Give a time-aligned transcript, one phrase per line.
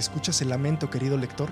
[0.00, 1.50] ¿Escuchas el lamento, querido lector?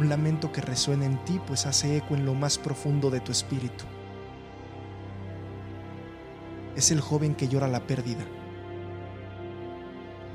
[0.00, 3.30] Un lamento que resuena en ti, pues hace eco en lo más profundo de tu
[3.30, 3.84] espíritu.
[6.76, 8.24] Es el joven que llora la pérdida,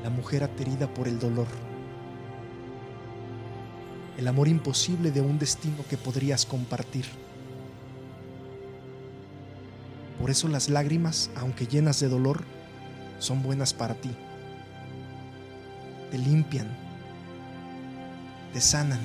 [0.04, 1.48] la mujer aterida por el dolor,
[4.16, 7.08] el amor imposible de un destino que podrías compartir.
[10.20, 12.44] Por eso las lágrimas, aunque llenas de dolor,
[13.18, 14.16] son buenas para ti
[16.12, 16.68] te limpian,
[18.54, 19.00] te sanan.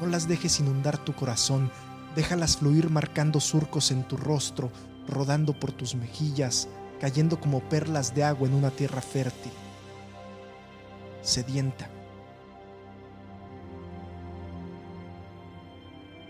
[0.00, 1.70] No las dejes inundar tu corazón,
[2.16, 4.70] déjalas fluir marcando surcos en tu rostro,
[5.08, 6.68] rodando por tus mejillas,
[7.00, 9.52] cayendo como perlas de agua en una tierra fértil,
[11.22, 11.88] sedienta.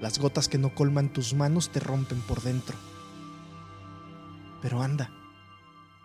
[0.00, 2.76] Las gotas que no colman tus manos te rompen por dentro.
[4.60, 5.10] Pero anda,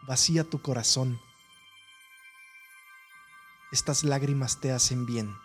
[0.08, 1.20] vacía tu corazón
[3.72, 5.36] estas lágrimas te hacen bien.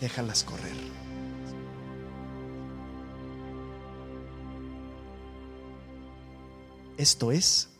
[0.00, 0.76] Déjalas correr.
[6.96, 7.70] Esto es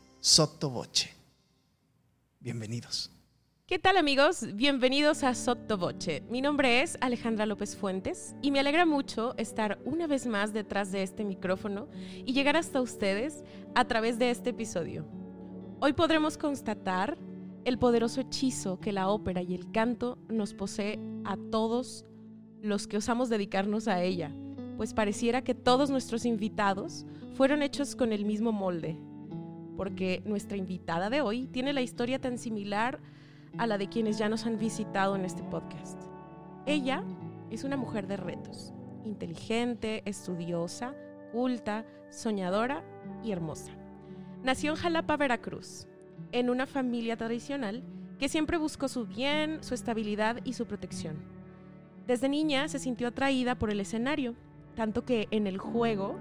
[0.60, 1.10] Voce.
[2.40, 3.10] Bienvenidos.
[3.66, 4.54] ¿Qué tal amigos?
[4.54, 6.22] Bienvenidos a Voce.
[6.30, 10.92] Mi nombre es Alejandra López Fuentes y me alegra mucho estar una vez más detrás
[10.92, 11.88] de este micrófono
[12.24, 13.42] y llegar hasta ustedes
[13.74, 15.06] a través de este episodio.
[15.80, 17.18] Hoy podremos constatar
[17.64, 22.04] el poderoso hechizo que la ópera y el canto nos posee a todos
[22.62, 24.32] los que osamos dedicarnos a ella,
[24.76, 28.98] pues pareciera que todos nuestros invitados fueron hechos con el mismo molde,
[29.76, 33.00] porque nuestra invitada de hoy tiene la historia tan similar
[33.58, 36.00] a la de quienes ya nos han visitado en este podcast.
[36.66, 37.04] Ella
[37.50, 38.72] es una mujer de retos,
[39.04, 40.94] inteligente, estudiosa,
[41.32, 42.84] culta, soñadora
[43.22, 43.72] y hermosa.
[44.42, 45.88] Nació en Jalapa, Veracruz,
[46.32, 47.82] en una familia tradicional
[48.18, 51.16] que siempre buscó su bien, su estabilidad y su protección.
[52.06, 54.34] Desde niña se sintió atraída por el escenario,
[54.74, 56.16] tanto que en el juego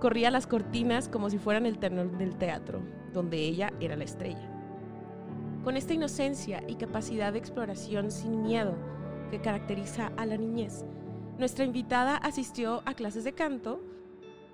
[0.00, 2.80] corría las cortinas como si fueran el tenor del teatro,
[3.12, 4.50] donde ella era la estrella.
[5.64, 8.74] Con esta inocencia y capacidad de exploración sin miedo
[9.30, 10.84] que caracteriza a la niñez,
[11.38, 13.80] nuestra invitada asistió a clases de canto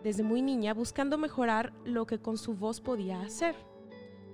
[0.03, 3.55] desde muy niña buscando mejorar lo que con su voz podía hacer.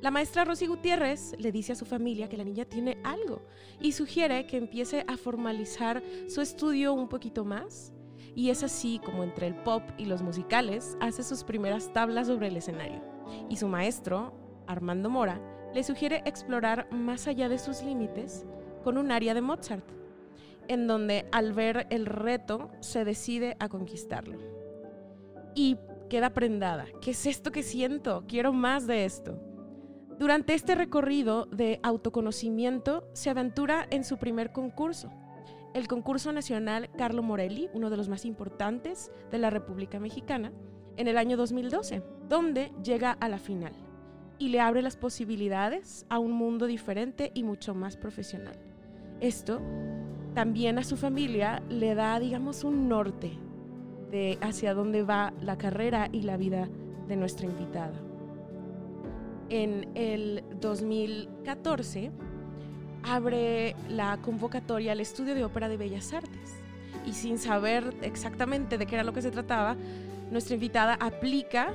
[0.01, 3.43] La maestra Rosy Gutiérrez le dice a su familia que la niña tiene algo
[3.81, 7.93] y sugiere que empiece a formalizar su estudio un poquito más.
[8.35, 12.49] Y es así como entre el pop y los musicales hace sus primeras tablas sobre
[12.49, 13.03] el escenario.
[13.51, 14.33] Y su maestro,
[14.67, 15.39] Armando Mora,
[15.75, 18.47] le sugiere explorar más allá de sus límites
[18.83, 19.85] con un área de Mozart,
[20.69, 24.39] en donde al ver el reto se decide a conquistarlo.
[25.55, 25.77] Y
[26.09, 26.87] queda prendada.
[27.03, 28.25] ¿Qué es esto que siento?
[28.27, 29.50] Quiero más de esto.
[30.21, 35.11] Durante este recorrido de autoconocimiento se aventura en su primer concurso,
[35.73, 40.53] el concurso nacional Carlo Morelli, uno de los más importantes de la República Mexicana,
[40.99, 43.73] en el año 2012, donde llega a la final
[44.39, 48.61] y le abre las posibilidades a un mundo diferente y mucho más profesional.
[49.23, 49.63] Esto
[50.35, 53.39] también a su familia le da, digamos, un norte
[54.11, 56.69] de hacia dónde va la carrera y la vida
[57.09, 58.10] de nuestra invitada
[59.51, 62.11] en el 2014
[63.03, 66.61] abre la convocatoria al Estudio de Ópera de Bellas Artes.
[67.05, 69.77] Y sin saber exactamente de qué era lo que se trataba,
[70.31, 71.75] nuestra invitada aplica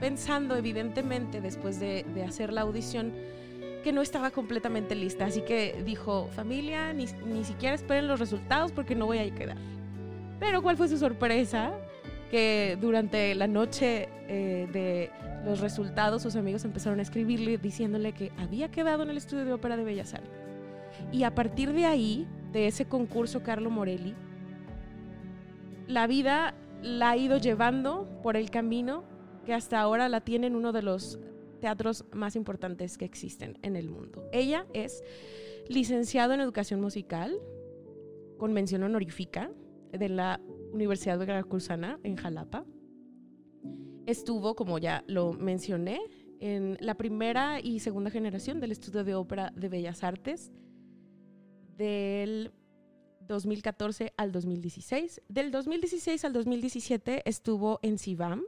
[0.00, 3.12] pensando evidentemente después de, hacer la audición
[3.82, 5.26] que no estaba completamente lista.
[5.26, 9.56] Así que dijo, familia, ni, ni siquiera esperen los resultados porque no voy a quedar.
[10.40, 11.72] Pero ¿cuál fue su sorpresa?
[12.30, 15.10] Que durante la noche eh, de
[15.44, 19.52] los resultados, sus amigos empezaron a escribirle diciéndole que había quedado en el estudio de
[19.52, 20.30] ópera de Bellas Artes.
[21.12, 24.14] Y a partir de ahí, de ese concurso Carlo Morelli,
[25.86, 29.04] la vida la ha ido llevando por el camino
[29.44, 31.18] que hasta ahora la tiene en uno de los
[31.60, 34.24] teatros más importantes que existen en el mundo.
[34.32, 35.02] Ella es
[35.68, 37.34] licenciado en educación musical,
[38.38, 39.50] con mención honorífica
[39.92, 40.40] de la
[40.72, 42.64] Universidad de Veracruzana en Jalapa
[44.06, 46.00] estuvo, como ya lo mencioné,
[46.40, 50.52] en la primera y segunda generación del estudio de ópera de Bellas Artes
[51.76, 52.52] del
[53.20, 55.22] 2014 al 2016.
[55.28, 58.42] Del 2016 al 2017 estuvo en CIVAM.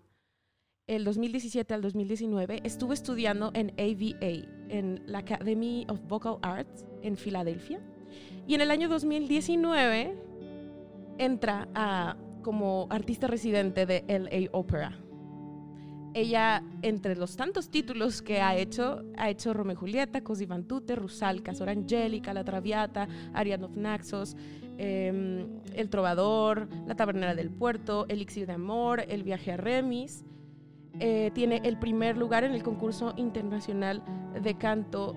[0.87, 7.17] El 2017 al 2019 estuvo estudiando en AVA, en la Academy of Vocal Arts en
[7.17, 7.81] Filadelfia.
[8.47, 10.15] Y en el año 2019
[11.19, 15.06] entra a, como artista residente de LA Opera
[16.17, 20.65] Ella, entre los tantos títulos que ha hecho, ha hecho Romeo y Julieta, Così van
[20.65, 24.35] tutte, Rusalka, Sor Angélica, La Traviata, Ariadne of Naxos,
[24.79, 30.25] em, El Trovador, La Tabernera del Puerto, Elixir de Amor, El Viaje a Remis.
[31.01, 34.03] Eh, tiene el primer lugar en el concurso internacional
[34.43, 35.15] de canto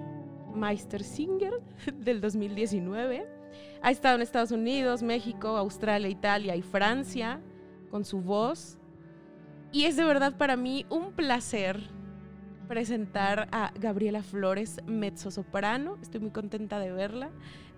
[0.54, 1.62] Meistersinger
[1.96, 3.25] del 2019.
[3.81, 7.40] Ha estado en Estados Unidos, México, Australia, Italia y Francia
[7.90, 8.78] con su voz.
[9.71, 11.80] Y es de verdad para mí un placer
[12.68, 15.98] presentar a Gabriela Flores, mezzosoprano.
[16.01, 17.30] Estoy muy contenta de verla.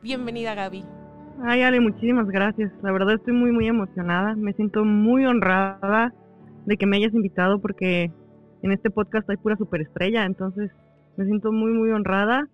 [0.01, 0.85] Bienvenida, Gaby.
[1.43, 2.71] Ay, Ale, muchísimas gracias.
[2.81, 4.35] La verdad estoy muy, muy emocionada.
[4.35, 6.13] Me siento muy honrada
[6.65, 8.09] de que me hayas invitado porque
[8.61, 10.23] en este podcast hay pura superestrella.
[10.25, 10.71] Entonces
[11.17, 12.47] me siento muy, muy honrada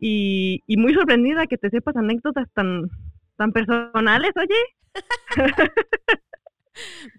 [0.00, 2.90] y, y muy sorprendida que te sepas anécdotas tan,
[3.36, 4.54] tan personales, oye.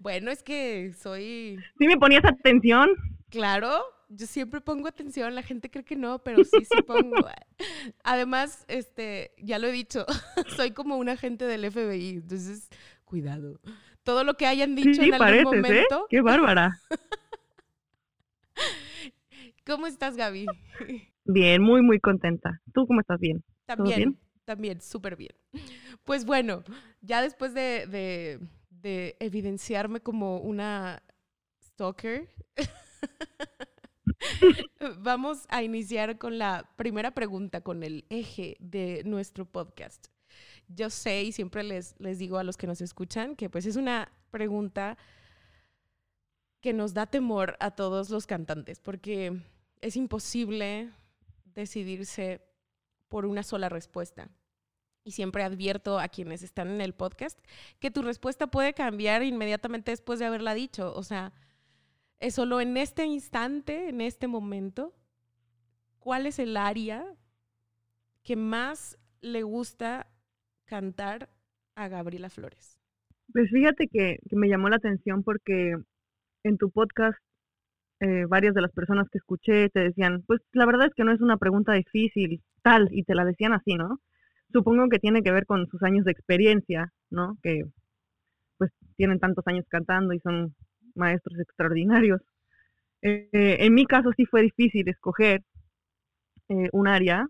[0.00, 1.58] bueno, es que soy...
[1.78, 2.90] Sí me ponías atención.
[3.30, 7.16] Claro, yo siempre pongo atención, la gente cree que no, pero sí, sí pongo.
[8.04, 10.04] Además, este, ya lo he dicho,
[10.56, 12.68] soy como un agente del FBI, entonces,
[13.04, 13.60] cuidado.
[14.02, 15.44] Todo lo que hayan dicho en algún ¿eh?
[15.44, 16.06] momento.
[16.10, 16.80] ¡Qué bárbara!
[19.64, 20.46] ¿Cómo estás, Gaby?
[21.24, 22.60] Bien, muy, muy contenta.
[22.74, 23.20] ¿Tú cómo estás?
[23.20, 23.44] ¿Bien?
[23.64, 24.18] También, bien?
[24.44, 25.34] también, súper bien.
[26.04, 26.64] Pues bueno,
[27.00, 28.40] ya después de, de,
[28.84, 31.02] evidenciarme como una
[31.62, 32.28] stalker,
[34.98, 40.08] vamos a iniciar con la primera pregunta, con el eje de nuestro podcast.
[40.68, 43.76] Yo sé y siempre les, les digo a los que nos escuchan que pues es
[43.76, 44.96] una pregunta
[46.60, 49.40] que nos da temor a todos los cantantes, porque
[49.80, 50.90] es imposible
[51.44, 52.40] decidirse
[53.08, 54.30] por una sola respuesta.
[55.04, 57.38] Y siempre advierto a quienes están en el podcast
[57.80, 60.92] que tu respuesta puede cambiar inmediatamente después de haberla dicho.
[60.94, 61.32] O sea,
[62.20, 64.94] es solo en este instante, en este momento,
[65.98, 67.04] cuál es el área
[68.22, 70.06] que más le gusta
[70.66, 71.28] cantar
[71.74, 72.78] a Gabriela Flores.
[73.32, 75.74] Pues fíjate que, que me llamó la atención porque
[76.44, 77.18] en tu podcast
[78.00, 81.12] eh, varias de las personas que escuché te decían, pues la verdad es que no
[81.12, 84.00] es una pregunta difícil, tal, y te la decían así, ¿no?
[84.52, 87.38] Supongo que tiene que ver con sus años de experiencia, ¿no?
[87.42, 87.62] Que
[88.58, 90.54] pues tienen tantos años cantando y son
[90.94, 92.20] maestros extraordinarios.
[93.02, 95.42] Eh, en mi caso sí fue difícil escoger
[96.48, 97.26] eh, un área,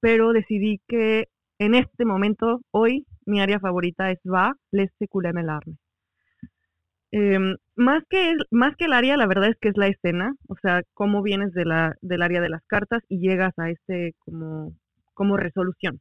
[0.00, 1.28] pero decidí que
[1.58, 4.90] en este momento, hoy, mi área favorita es Va, les
[5.48, 5.76] arme.
[7.12, 10.54] Em, más, que, más que el área, la verdad es que es la escena, o
[10.62, 14.74] sea, cómo vienes de la, del área de las cartas y llegas a este como,
[15.14, 16.00] como resolución.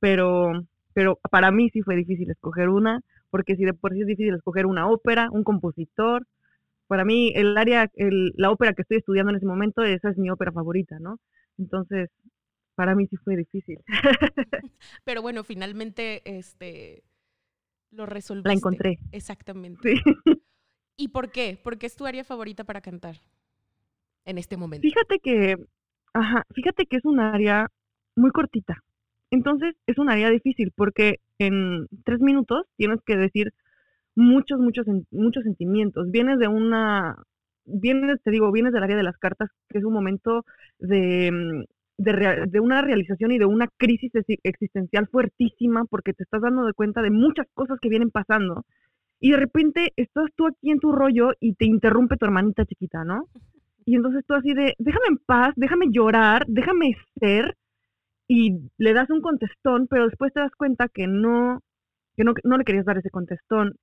[0.00, 0.52] Pero,
[0.92, 3.00] pero para mí sí fue difícil escoger una,
[3.30, 6.26] porque si de por sí es difícil escoger una ópera, un compositor,
[6.86, 10.18] para mí el área, el, la ópera que estoy estudiando en ese momento, esa es
[10.18, 11.18] mi ópera favorita, ¿no?
[11.58, 12.10] Entonces,
[12.74, 13.78] para mí sí fue difícil.
[15.04, 17.02] Pero bueno, finalmente, este,
[17.90, 18.48] lo resolviste.
[18.48, 18.98] La encontré.
[19.12, 19.94] Exactamente.
[20.96, 21.58] ¿Y por qué?
[21.62, 23.20] ¿Por qué es tu área favorita para cantar
[24.24, 24.86] en este momento?
[24.86, 25.56] Fíjate que,
[26.12, 27.68] ajá, fíjate que es un área
[28.16, 28.82] muy cortita.
[29.30, 33.52] Entonces es un área difícil porque en tres minutos tienes que decir
[34.14, 36.10] muchos, muchos, muchos sentimientos.
[36.10, 37.16] Vienes de una,
[37.64, 40.44] vienes, te digo, vienes del área de las cartas, que es un momento
[40.78, 41.64] de mm,
[41.98, 44.12] de, una realización y de una crisis
[44.44, 48.64] existencial fuertísima porque te estás dando de cuenta de muchas cosas que vienen pasando
[49.20, 53.04] y de repente estás tú aquí en tu rollo y te interrumpe tu hermanita chiquita,
[53.04, 53.26] ¿no?
[53.84, 57.56] Y entonces tú así de, déjame en paz, déjame llorar, déjame ser
[58.28, 61.60] y le das un contestón, pero después te das cuenta que no,
[62.16, 63.74] que no, no le querías dar ese contestón.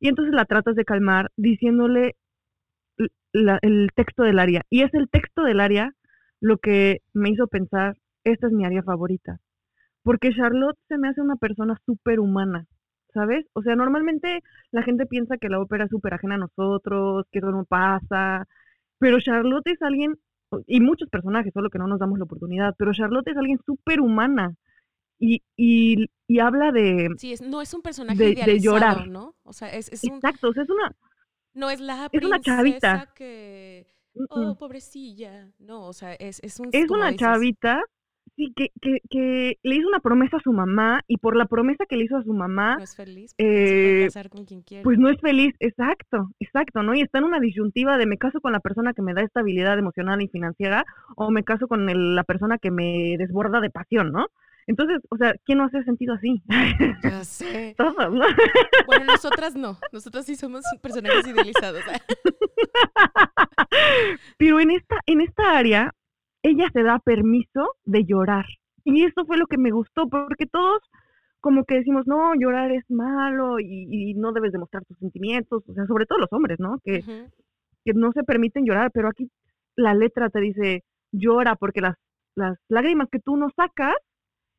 [0.00, 2.16] Y entonces la tratas de calmar diciéndole
[3.32, 4.62] el texto del área.
[4.70, 5.92] Y es el texto del área
[6.40, 9.38] lo que me hizo pensar, esta es mi área favorita.
[10.02, 12.66] Porque Charlotte se me hace una persona súper humana,
[13.14, 13.46] ¿sabes?
[13.54, 14.40] O sea, normalmente
[14.72, 18.46] la gente piensa que la ópera es súper ajena a nosotros, que eso no pasa,
[18.98, 20.16] pero Charlotte es alguien,
[20.66, 24.00] y muchos personajes, solo que no nos damos la oportunidad, pero Charlotte es alguien súper
[24.00, 24.54] humana.
[25.18, 27.08] Y, y, y, habla de...
[27.16, 29.06] Sí, no es un personaje de, llorar.
[29.06, 29.36] ¿no?
[29.44, 30.96] O sea, es, es Exacto, o sea, es una...
[31.54, 33.12] No es la princesa es una chavita.
[33.14, 33.86] que
[34.30, 35.52] oh, pobrecilla.
[35.60, 36.70] No, o sea, es, es un...
[36.72, 37.82] Es una chavita,
[38.36, 41.86] sí, que, que, que, le hizo una promesa a su mamá y por la promesa
[41.86, 42.76] que le hizo a su mamá...
[42.76, 44.84] No es feliz, eh, casar con quien quiere.
[44.84, 46.94] Pues no es feliz, exacto, exacto, ¿no?
[46.94, 49.78] Y está en una disyuntiva de me caso con la persona que me da estabilidad
[49.78, 50.84] emocional y financiera
[51.16, 54.26] o me caso con la persona que me desborda de pasión, ¿no?
[54.66, 56.42] Entonces, o sea, ¿quién no hace sentido así?
[57.02, 57.74] Ya sé.
[57.76, 58.24] Todos, ¿no?
[58.86, 59.78] Bueno, nosotras no.
[59.92, 61.82] Nosotras sí somos personajes idealizados.
[64.38, 65.92] Pero en esta, en esta área,
[66.42, 68.46] ella se da permiso de llorar.
[68.84, 70.80] Y eso fue lo que me gustó, porque todos
[71.42, 75.74] como que decimos, no, llorar es malo y, y no debes demostrar tus sentimientos, o
[75.74, 76.78] sea, sobre todo los hombres, ¿no?
[76.84, 77.02] Que,
[77.84, 79.28] que no se permiten llorar, pero aquí
[79.74, 81.96] la letra te dice, llora porque las,
[82.36, 83.94] las lágrimas que tú no sacas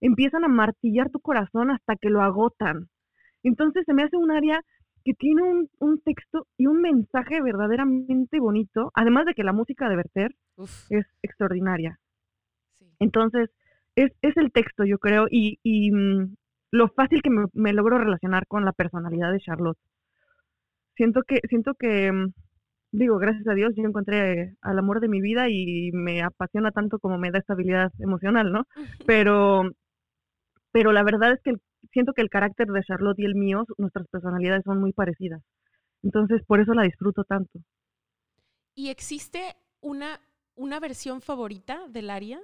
[0.02, 2.90] empiezan a martillar tu corazón hasta que lo agotan.
[3.44, 4.62] Entonces se me hace un área
[5.06, 9.90] que tiene un, un texto y un mensaje verdaderamente bonito, además de que la música
[9.90, 12.00] de Werther Uf, es extraordinaria.
[12.80, 12.86] sí.
[13.00, 13.52] Entonces,
[13.96, 16.36] es, es el texto, yo creo, y, y mm,
[16.72, 19.78] lo fácil que me, me logro relacionar con la personalidad de Charlotte.
[20.96, 22.34] Siento que, siento que, mm,
[22.92, 27.00] digo, gracias a Dios, yo encontré al amor de mi vida y me apasiona tanto
[27.00, 28.66] como me da estabilidad emocional, ¿no?
[29.08, 29.64] Pero,
[30.72, 31.62] pero la verdad es que el-
[31.94, 35.42] siento que el carácter de Charlotte y el mío, nuestras personalidades son muy parecidas.
[36.02, 37.60] Entonces, por eso la disfruto tanto.
[38.76, 40.20] ¿Y existe una,
[40.56, 42.42] una versión favorita del aria?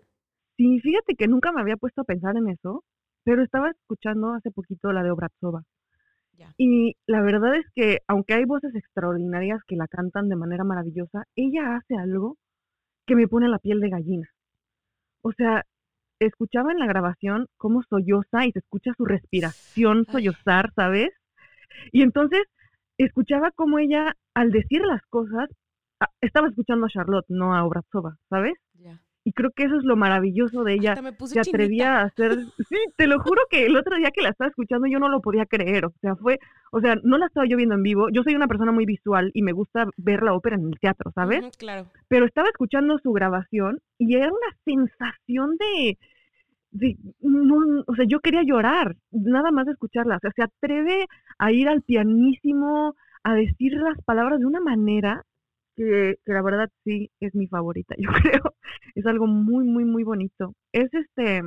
[0.56, 2.84] Sí, fíjate que nunca me había puesto a pensar en eso,
[3.24, 5.64] pero estaba escuchando hace poquito la de Obrazova.
[6.34, 6.54] Ya.
[6.58, 11.24] Y la verdad es que, aunque hay voces extraordinarias que la cantan de manera maravillosa,
[11.36, 12.38] ella hace algo
[13.06, 14.28] que me pone la piel de gallina.
[15.22, 15.66] O sea,
[16.20, 21.10] escuchaba en la grabación cómo solloza y se escucha su respiración sollozar, ¿sabes?
[21.92, 22.42] Y entonces
[22.98, 25.50] escuchaba cómo ella, al decir las cosas,
[26.22, 28.54] estaba escuchando a Charlotte, no a Obrazova, ¿sabes?
[29.24, 31.58] Y creo que eso es lo maravilloso de ella Hasta me puse se chinita.
[31.58, 32.32] atrevía a hacer,
[32.70, 35.22] sí, te lo juro que el otro día que la estaba escuchando yo no lo
[35.22, 36.40] podía creer, o sea, fue,
[36.72, 39.30] o sea, no la estaba yo viendo en vivo, yo soy una persona muy visual
[39.34, 41.46] y me gusta ver la ópera en el teatro, ¿sabes?
[41.58, 41.88] Claro.
[42.08, 45.98] Pero estaba escuchando su grabación y era una sensación de,
[46.72, 51.08] de no, o sea, yo quería llorar, nada más de escucharla, o sea, se atreve
[51.38, 55.26] a ir al pianísimo, a decir las palabras de una manera
[55.76, 58.54] que, que la verdad sí es mi favorita, yo creo.
[58.96, 60.54] Es algo muy, muy, muy bonito.
[60.72, 61.42] Es este,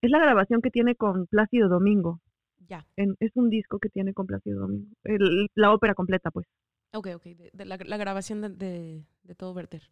[0.00, 2.20] es la grabación que tiene con Plácido Domingo.
[2.68, 2.86] Ya.
[2.96, 4.86] En- es un disco que tiene con Plácido Domingo.
[5.04, 6.46] El- la ópera completa, pues,
[6.92, 7.24] Ok, ok.
[7.24, 9.82] de- de la, la grabación de, de, de todo Werther.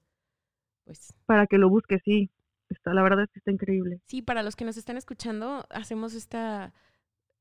[0.84, 2.30] Pues para que lo busques, sí.
[2.68, 4.00] Está, la verdad es que está increíble.
[4.06, 6.72] sí, para los que nos están escuchando, hacemos esta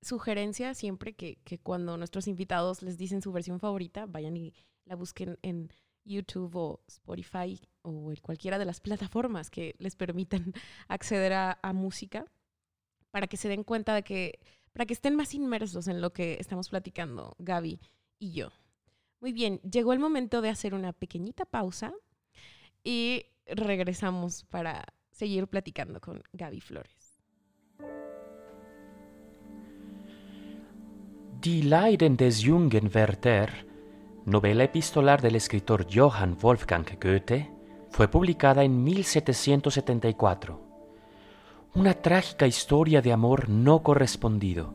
[0.01, 4.53] sugerencia siempre que, que cuando nuestros invitados les dicen su versión favorita, vayan y
[4.85, 5.69] la busquen en
[6.05, 10.53] YouTube o Spotify o cualquiera de las plataformas que les permitan
[10.87, 12.25] acceder a, a música
[13.11, 14.39] para que se den cuenta de que,
[14.73, 17.79] para que estén más inmersos en lo que estamos platicando Gaby
[18.19, 18.49] y yo.
[19.21, 21.93] Muy bien, llegó el momento de hacer una pequeñita pausa
[22.83, 27.21] y regresamos para seguir platicando con Gaby Flores.
[31.41, 33.65] Die Leiden des jungen Werther,
[34.25, 37.51] novela epistolar del escritor Johann Wolfgang Goethe,
[37.91, 40.61] fue publicada en 1774.
[41.75, 44.73] Una trágica historia de amor no correspondido.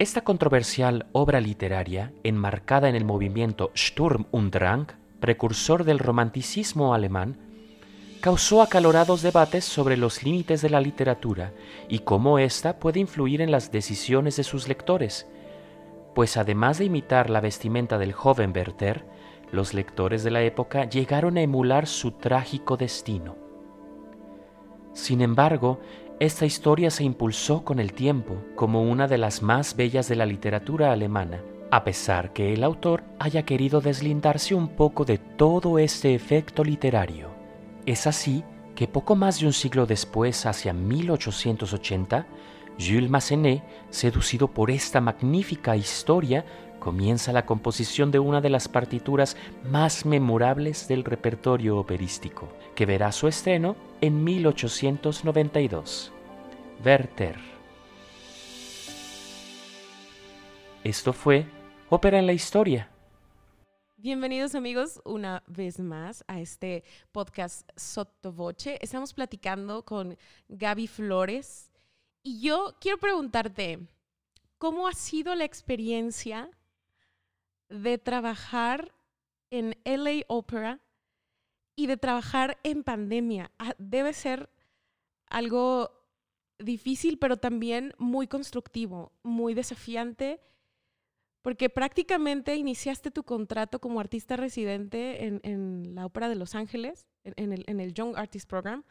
[0.00, 4.88] Esta controversial obra literaria, enmarcada en el movimiento Sturm und Drang,
[5.20, 7.38] precursor del romanticismo alemán,
[8.20, 11.52] causó acalorados debates sobre los límites de la literatura
[11.88, 15.28] y cómo ésta puede influir en las decisiones de sus lectores,
[16.14, 19.04] pues además de imitar la vestimenta del joven Werther,
[19.50, 23.36] los lectores de la época llegaron a emular su trágico destino.
[24.92, 25.80] Sin embargo,
[26.20, 30.26] esta historia se impulsó con el tiempo como una de las más bellas de la
[30.26, 36.14] literatura alemana, a pesar que el autor haya querido deslindarse un poco de todo este
[36.14, 37.30] efecto literario.
[37.84, 38.44] Es así
[38.76, 42.26] que poco más de un siglo después, hacia 1880,
[42.78, 46.44] Jules Massenet, seducido por esta magnífica historia,
[46.80, 49.36] comienza la composición de una de las partituras
[49.70, 56.12] más memorables del repertorio operístico, que verá su estreno en 1892.
[56.84, 57.36] Werther.
[60.82, 61.46] Esto fue
[61.88, 62.90] Ópera en la Historia.
[63.96, 68.78] Bienvenidos amigos una vez más a este podcast Sottovoce.
[68.82, 71.70] Estamos platicando con Gaby Flores
[72.24, 73.86] y yo quiero preguntarte,
[74.58, 76.50] ¿cómo ha sido la experiencia
[77.68, 78.92] de trabajar
[79.50, 80.80] en LA Opera
[81.76, 83.52] y de trabajar en pandemia?
[83.58, 84.48] Ah, Debe ser
[85.26, 85.92] algo
[86.58, 90.40] difícil, pero también muy constructivo, muy desafiante
[91.42, 97.34] porque prácticamente iniciaste tu contrato como artista residente en, la Ópera de Los Ángeles, en,
[97.36, 98.82] en el, en el Young Artist Program,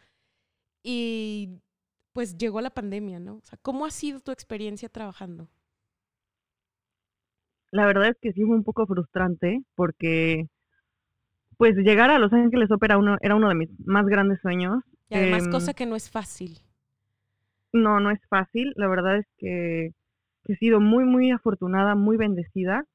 [0.84, 1.62] y
[2.14, 3.36] pues llegó la pandemia, ¿no?
[3.36, 5.50] O sea, ¿cómo ha sido tu experiencia trabajando?
[7.72, 10.48] La verdad es que sí fue un poco frustrante porque
[11.58, 14.84] pues llegar a Los Ángeles Opera uno, era uno de mis más grandes sueños.
[15.10, 16.60] Y además, Em, cosa que no es fácil.
[17.72, 18.74] No, no es fácil.
[18.76, 19.92] La verdad es que,
[20.46, 22.86] he sido muy, muy afortunada, muy bendecida.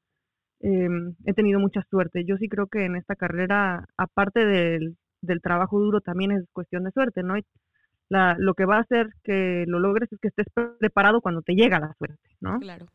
[0.61, 2.25] Em, he tenido mucha suerte.
[2.25, 6.83] Yo sí creo que en esta carrera, aparte del, del trabajo duro, también es cuestión
[6.83, 7.35] de suerte, ¿no?
[8.09, 10.47] La, lo que va a hacer que lo logres es que estés
[10.79, 12.59] preparado cuando te llega la suerte, ¿no?
[12.59, 12.87] Claro.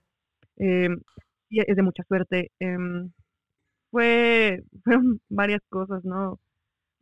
[0.57, 1.01] Em,
[1.49, 2.51] y es de mucha suerte.
[2.59, 3.11] Em,
[3.91, 6.41] fue, fueron varias cosas, ¿no?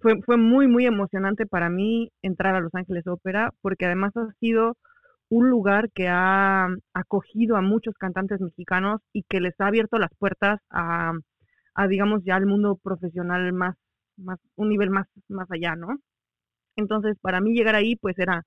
[0.01, 4.33] Fue, fue muy, muy emocionante para mí entrar a Los Ángeles Ópera, porque además ha
[4.41, 4.77] sido
[5.31, 10.11] un lugar que ha acogido a muchos cantantes mexicanos y que les ha abierto las
[10.19, 11.13] puertas a,
[11.75, 13.77] a digamos, ya al mundo profesional más,
[14.19, 15.99] más, un nivel más, más allá, ¿no?
[16.77, 18.45] Entonces, para mí llegar ahí, pues era,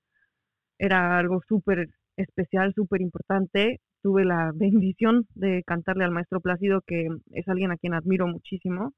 [0.78, 3.80] era algo súper especial, súper importante.
[4.02, 8.94] Tuve la bendición de cantarle al maestro Plácido, que es alguien a quien admiro muchísimo.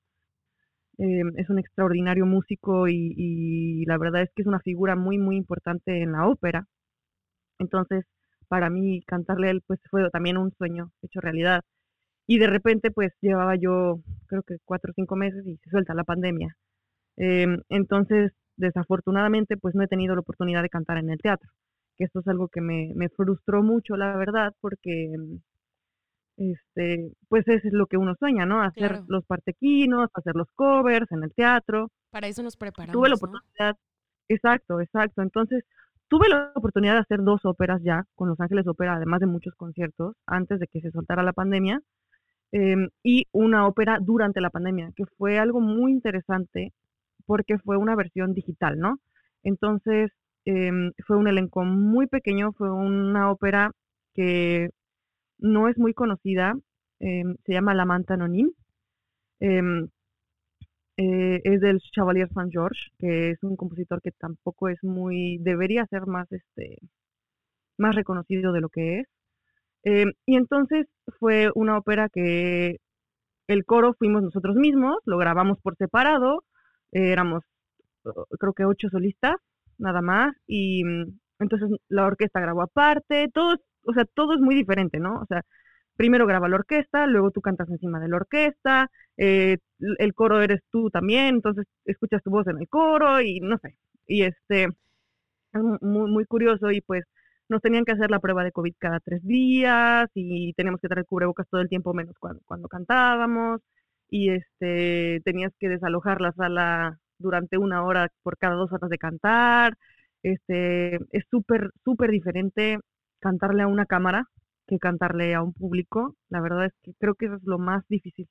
[0.98, 5.36] Eh, es un extraordinario músico y, la verdad es que es una figura muy, muy
[5.36, 6.66] importante en la ópera.
[7.58, 8.04] Entonces,
[8.48, 11.62] para mí cantarle a él, pues fue también un sueño hecho realidad.
[12.26, 15.94] Y de repente, pues llevaba yo, creo que cuatro o cinco meses y se suelta
[15.94, 16.56] la pandemia.
[17.18, 21.50] Eh, entonces, desafortunadamente, pues no he tenido la oportunidad de cantar en el teatro
[21.96, 25.12] que esto es algo que me, me frustró mucho, la verdad, porque
[26.36, 28.62] este, pues eso es lo que uno sueña, ¿no?
[28.62, 29.04] Hacer Claro.
[29.08, 31.90] los partequinos, hacer los covers en el teatro.
[32.10, 32.92] Para eso nos preparamos.
[32.92, 33.16] tuve la ¿no?
[33.16, 33.76] oportunidad,
[34.28, 35.22] exacto, exacto.
[35.22, 35.64] Entonces,
[36.06, 39.54] tuve la oportunidad de hacer dos óperas ya con Los Ángeles Ópera, además de muchos
[39.56, 41.80] conciertos, antes de que se soltara la pandemia,
[42.52, 46.72] em, y una ópera durante la pandemia, que fue algo muy interesante
[47.28, 49.00] porque fue una versión digital, ¿no?
[49.44, 50.10] Entonces,
[50.46, 53.72] em, fue un elenco muy pequeño, fue una ópera
[54.14, 54.70] que
[55.38, 56.54] no es muy conocida,
[57.00, 58.52] em, se llama La Manta Anonim.
[59.40, 59.88] Em,
[60.96, 65.86] eh, es del Chevalier Saint George, que es un compositor que tampoco es muy, debería
[65.86, 66.78] ser más, este,
[67.78, 69.06] más reconocido de lo que es.
[70.26, 70.86] Y entonces
[71.18, 72.78] fue una ópera que
[73.48, 76.44] el coro fuimos nosotros mismos, lo grabamos por separado,
[76.92, 77.44] eh, éramos
[78.38, 79.36] creo que ocho solistas,
[79.78, 84.54] nada más, y mm, entonces la orquesta grabó aparte, todo, o sea, todo es muy
[84.54, 85.20] diferente, ¿no?
[85.22, 85.42] O sea,
[85.96, 89.58] primero graba la orquesta, luego tú cantas encima de la orquesta, eh,
[89.98, 93.78] el coro eres tú también, entonces escuchas tu voz en el coro y no sé,
[94.06, 94.68] y este,
[95.52, 97.04] es mu- muy, muy curioso y pues
[97.48, 101.06] nos tenían que hacer la prueba de COVID cada tres días y teníamos que traer
[101.06, 103.60] cubrebocas todo el tiempo menos cuando, cuando cantábamos
[104.10, 108.98] y este tenías que desalojar la sala durante una hora por cada dos horas de
[108.98, 109.74] cantar.
[110.22, 112.78] Este es súper, súper diferente
[113.20, 114.24] cantarle a una cámara
[114.66, 116.16] que cantarle a un público.
[116.28, 118.28] La verdad es que creo que eso es lo más difícil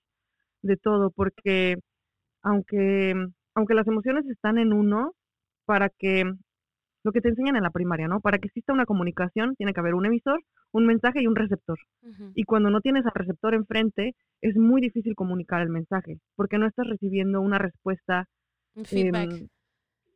[0.62, 1.78] de todo, porque
[2.44, 3.16] aunque,
[3.56, 5.14] aunque las emociones están en uno,
[5.66, 6.26] para que
[7.08, 8.20] lo que te enseñan en la primaria, ¿no?
[8.20, 10.42] Para que exista una comunicación, tiene que haber un emisor,
[10.74, 11.80] un mensaje y un receptor.
[12.36, 16.68] Y cuando no tienes al receptor enfrente, es muy difícil comunicar el mensaje, porque no
[16.68, 18.26] estás recibiendo una respuesta
[18.76, 19.48] em,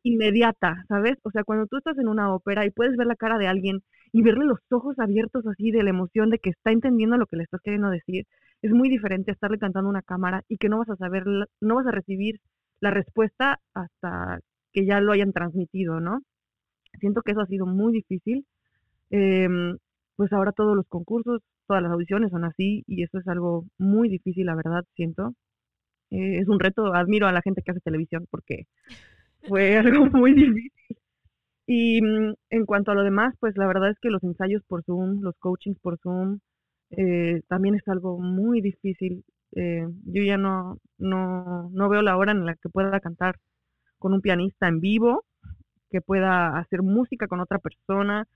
[0.02, 1.16] inmediata, ¿sabes?
[1.22, 3.80] O sea, cuando tú estás en una ópera y puedes ver la cara de alguien
[4.12, 7.36] y verle los ojos abiertos así de la emoción de que está entendiendo lo que
[7.36, 8.26] le estás queriendo decir,
[8.60, 11.24] es muy diferente a estarle cantando a una cámara y que no vas a saber,
[11.26, 12.40] no vas a recibir
[12.80, 14.40] la respuesta hasta
[14.74, 16.20] que ya lo hayan transmitido, ¿no?
[17.00, 18.46] Siento que eso ha sido muy difícil.
[19.10, 19.76] Em,
[20.16, 24.08] pues ahora todos los concursos, todas las audiciones son así y eso es algo muy
[24.08, 25.34] difícil, la verdad, siento.
[26.10, 28.66] Eh, es un reto, admiro a la gente que hace televisión porque
[29.48, 30.72] fue algo muy difícil.
[31.66, 34.84] Y mm, en cuanto a lo demás, pues la verdad es que los ensayos por
[34.84, 36.40] Zoom, los coachings por Zoom,
[36.90, 39.24] eh, también es algo muy difícil.
[39.56, 43.36] Eh, yo ya no, no, no veo la hora en la que pueda cantar
[43.98, 45.24] con un pianista en vivo,
[45.92, 48.26] que pueda hacer música con otra persona,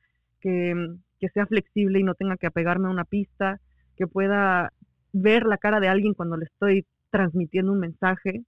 [0.40, 3.60] que, mm, que sea flexible y no tenga que apegarme a una pista,
[3.96, 4.72] que pueda
[5.12, 8.44] ver la cara de alguien cuando le estoy transmitiendo un mensaje.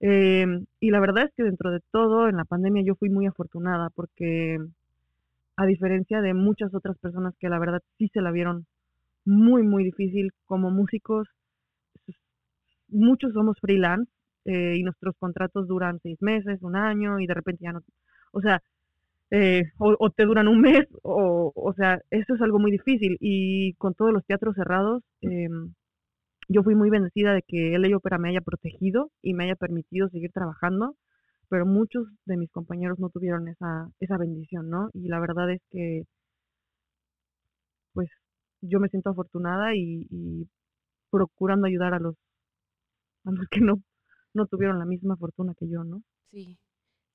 [0.00, 0.46] Eh,
[0.80, 3.88] y la verdad es que dentro de todo, en la pandemia yo fui muy afortunada
[3.90, 4.58] porque
[5.56, 8.66] a diferencia de muchas otras personas que la verdad sí se la vieron
[9.24, 11.28] muy, muy difícil como músicos,
[12.88, 14.10] muchos somos freelance
[14.44, 17.82] eh, y nuestros contratos duran seis meses, un año y de repente ya no,
[18.32, 18.62] o sea,
[19.30, 23.74] eh, o, te duran un mes, o, o sea, eso es algo muy difícil y
[23.74, 25.48] con todos los teatros cerrados, eh,
[26.48, 30.08] yo fui muy bendecida de que el Opera me haya protegido y me haya permitido
[30.10, 30.96] seguir trabajando,
[31.48, 34.90] pero muchos de mis compañeros no tuvieron esa, esa bendición, ¿no?
[34.94, 36.04] Y la verdad es que,
[37.92, 38.08] pues,
[38.60, 40.48] yo me siento afortunada y, y
[41.10, 42.16] procurando ayudar a los,
[43.24, 43.82] a los que no,
[44.34, 46.02] no tuvieron la misma fortuna que yo, ¿no?
[46.30, 46.58] Sí.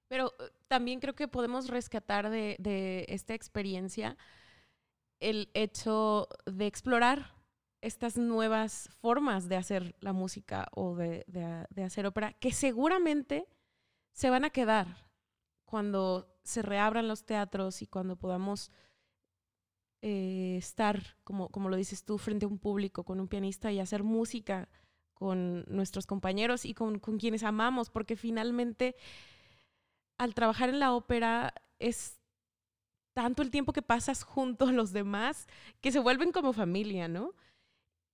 [0.08, 4.18] Pero eh, también creo que podemos rescatar de, de esta experiencia
[5.20, 7.38] el hecho de explorar
[7.82, 13.48] estas nuevas formas de hacer la música o de, de, hacer ópera que seguramente
[14.14, 15.10] se van a quedar
[15.66, 18.72] cuando se reabran los teatros y cuando podamos
[20.02, 23.80] eh, estar, como, como lo dices tú, frente a un público con un pianista y
[23.80, 24.70] hacer música
[25.14, 28.96] con nuestros compañeros y con, con quienes amamos, porque finalmente
[30.18, 32.20] al trabajar en la ópera es
[33.14, 35.48] tanto el tiempo que pasas junto a los demás
[35.82, 37.34] que se vuelven como familia, ¿no?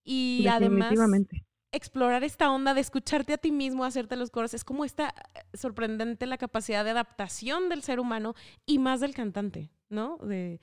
[0.04, 0.94] Y además
[1.74, 5.58] explorar esta onda de escucharte a ti mismo, hacerte los coros, es como esta eh,
[5.58, 8.36] sorprendente la capacidad de adaptación del ser humano
[8.66, 10.18] y más del cantante, ¿no?
[10.18, 10.62] De,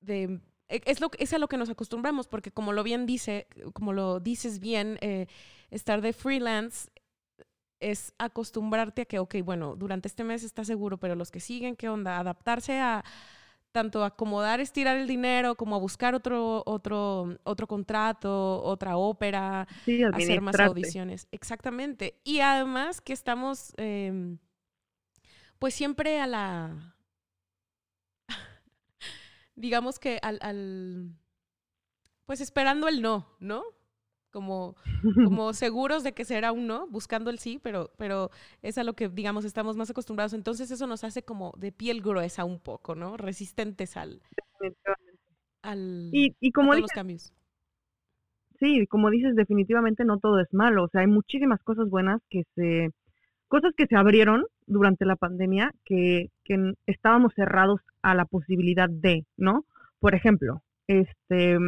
[0.00, 3.48] de e, es, lo, es a lo que nos acostumbramos, porque como lo bien dice,
[3.74, 5.26] como lo dices bien, eh,
[5.70, 6.88] estar de freelance
[7.80, 11.76] es acostumbrarte a que, ok, bueno, durante este mes está seguro, pero los que siguen,
[11.76, 12.18] ¿qué onda?
[12.18, 13.04] Adaptarse a
[13.72, 19.66] tanto acomodar, estirar el dinero, como a buscar otro, otro, otro contrato, otra ópera,
[20.12, 21.28] hacer más audiciones.
[21.30, 22.20] Exactamente.
[22.24, 24.38] Y además que estamos, em,
[25.58, 26.96] pues siempre a la,
[29.54, 31.12] digamos que al, al,
[32.26, 33.62] pues esperando el no, ¿no?
[34.30, 34.76] Como,
[35.32, 38.30] como seguros de que será un no, buscando el sí, pero, pero
[38.62, 40.32] es a lo que, digamos, estamos más acostumbrados.
[40.32, 43.16] Entonces eso nos hace como de piel gruesa un poco, ¿no?
[43.16, 44.22] Resistentes al,
[45.62, 47.32] al y, como a todos los cambios.
[48.58, 50.84] Sí, como dices, definitivamente no todo es malo.
[50.84, 52.90] O sea, hay muchísimas cosas buenas que se,
[53.48, 59.24] cosas que se abrieron durante la pandemia que, que estábamos cerrados a la posibilidad de,
[59.36, 59.64] ¿no?
[59.98, 61.58] Por ejemplo, este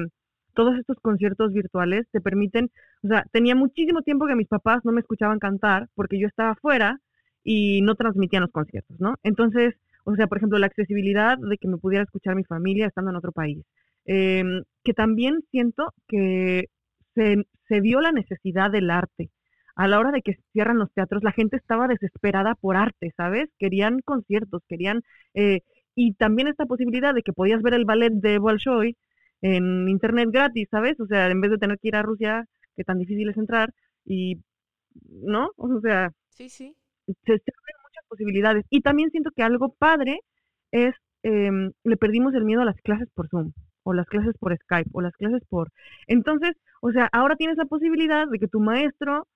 [0.55, 2.71] todos estos conciertos virtuales te permiten,
[3.03, 6.51] o sea, tenía muchísimo tiempo que mis papás no me escuchaban cantar porque yo estaba
[6.51, 7.01] afuera
[7.45, 9.17] y no transmitían los conciertos, ¿no?
[9.23, 13.11] Entonces, o sea, por ejemplo, la accesibilidad de que me pudiera escuchar mi familia estando
[13.11, 13.65] en otro país.
[14.05, 16.67] Em, que también siento que
[17.15, 19.31] se, se vio la necesidad del arte.
[19.77, 23.49] A la hora de que cierran los teatros, la gente estaba desesperada por arte, ¿sabes?
[23.59, 25.03] Querían conciertos, querían...
[25.35, 25.61] Eh,
[25.95, 28.97] y también esta posibilidad de que podías ver el ballet de Bolshoi
[29.43, 30.99] en internet gratis, ¿sabes?
[31.01, 33.73] O sea, en vez de tener que ir a Rusia, que tan difícil es entrar,
[34.05, 34.41] y,
[35.11, 35.51] ¿no?
[35.57, 36.75] O sea, sí, sí.
[37.07, 38.65] Se, abren muchas posibilidades.
[38.71, 40.21] Y también siento que algo padre
[40.71, 43.53] es, em, le perdimos el miedo a las clases por Zoom,
[43.85, 45.71] o las clases por Skype, o las clases por...
[46.07, 49.27] Entonces, o sea, ahora tienes la posibilidad de que tu maestro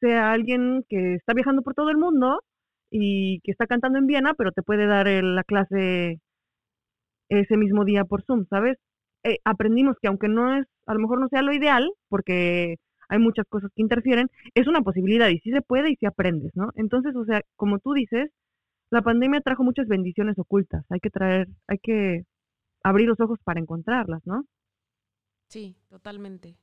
[0.00, 2.42] sea alguien que está viajando por todo el mundo
[2.90, 6.20] y que está cantando en Viena, pero te puede dar la clase
[7.28, 8.78] ese mismo día por Zoom, ¿sabes?
[9.26, 12.76] Eh, aprendimos que aunque no es, a lo mejor no sea lo ideal, porque
[13.08, 16.52] hay muchas cosas que interfieren, es una posibilidad y sí se puede y sí aprendes,
[16.54, 16.70] ¿no?
[16.76, 18.30] Entonces, o sea, como tú dices,
[18.90, 22.22] la pandemia trajo muchas bendiciones ocultas, hay que traer, hay que
[22.84, 24.44] abrir los ojos para encontrarlas, ¿no?
[25.48, 26.56] Sí, totalmente.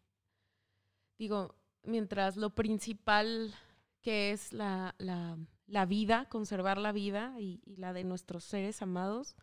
[1.19, 3.54] Digo, mientras lo principal
[4.02, 8.82] que es la, la, la vida, conservar la vida y, y, la de nuestros seres
[8.82, 9.36] amados,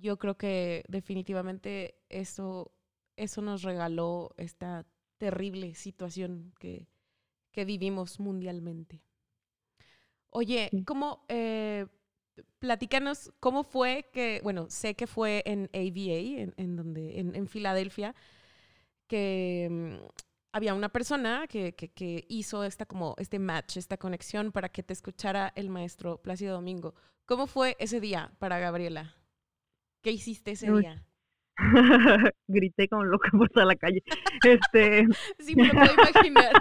[0.00, 2.72] yo creo que definitivamente eso,
[3.16, 4.86] eso nos regaló esta
[5.18, 6.88] terrible situación que,
[7.52, 9.02] que vivimos mundialmente.
[10.30, 11.86] Oye, ¿cómo, eh,
[12.58, 17.46] platícanos cómo fue que, bueno, sé que fue en AVA, en, en donde, en, en,
[17.46, 18.14] Filadelfia,
[19.06, 20.06] que mm,
[20.52, 24.82] había una persona que, que, que, hizo esta como este match, esta conexión para que
[24.82, 26.94] te escuchara el maestro Plácido Domingo.
[27.24, 29.16] ¿Cómo fue ese día para Gabriela?
[30.06, 31.02] ¿Qué hiciste ese día?
[32.46, 34.04] Grité como loca por toda la calle.
[34.44, 35.04] Este...
[35.40, 36.52] sí, me lo puedo imaginar.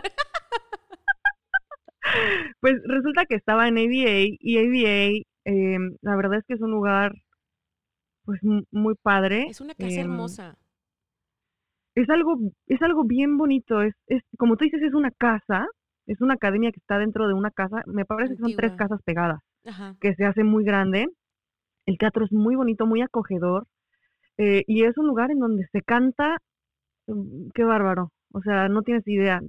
[2.60, 6.72] pues resulta que estaba en ABA y ABA, eh, la verdad es que es un
[6.72, 7.14] lugar
[8.24, 9.46] pues muy padre.
[9.48, 10.58] Es una casa eh, hermosa.
[11.94, 13.84] Es algo, es algo bien bonito.
[13.84, 15.68] Es, es, como tú dices, es una casa,
[16.08, 17.84] es una academia que está dentro de una casa.
[17.86, 19.96] Me parece que son tres casas pegadas, Ajá.
[20.02, 21.10] que se hace muy grande.
[21.86, 23.68] El teatro es muy bonito, muy acogedor.
[24.38, 26.40] Eh, y es un lugar en donde se canta,
[27.08, 28.12] mm, qué bárbaro.
[28.34, 29.42] O sea, no tienes idea.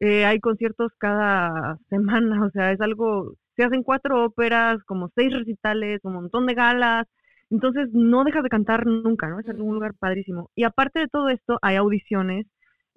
[0.00, 5.32] Eh, hay conciertos cada semana, o sea, es algo, se hacen cuatro óperas, como seis
[5.32, 7.06] recitales, un montón de galas,
[7.50, 9.40] entonces no dejas de cantar nunca, ¿no?
[9.40, 10.50] Es un lugar padrísimo.
[10.56, 12.46] Y aparte de todo esto, hay audiciones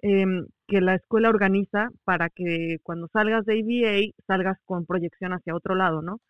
[0.02, 5.54] em, que la escuela organiza para que cuando salgas de ABA salgas con proyección hacia
[5.54, 6.20] otro lado, ¿no?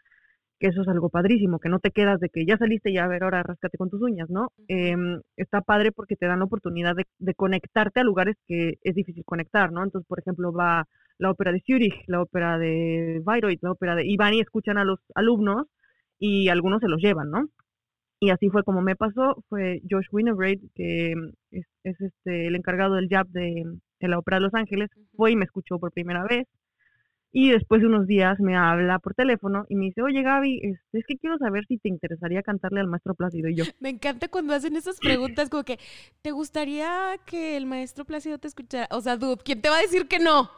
[0.58, 3.06] Que eso es algo padrísimo, que no te quedas de que ya saliste y a
[3.06, 4.48] ver, ahora rascate con tus uñas, ¿no?
[4.68, 8.94] Em, está padre porque te dan la oportunidad de, de conectarte a lugares que es
[8.94, 9.84] difícil conectar, ¿no?
[9.84, 10.86] Entonces, por ejemplo, va
[11.18, 14.06] la ópera de Zurich, la ópera de Bayreuth, la ópera de...
[14.06, 15.66] Y van y escuchan a los alumnos
[16.18, 17.48] y algunos se los llevan, ¿no?
[18.20, 21.12] Y así fue como me pasó, fue Josh Winograde, que
[21.50, 23.64] es, es este, el encargado del jab de,
[24.00, 26.46] de la Ópera de Los Ángeles, fue y me escuchó por primera vez.
[27.38, 31.00] Y después de unos días me habla por teléfono y me dice, oye Gaby, este,
[31.00, 33.50] es que quiero saber si te interesaría cantarle al maestro Plácido.
[33.50, 35.78] Y yo, Me encanta cuando hacen esas preguntas como que,
[36.22, 38.88] ¿te gustaría que el maestro Plácido te escuchara?
[38.90, 40.50] O sea, dude, ¿quién te va a decir que no?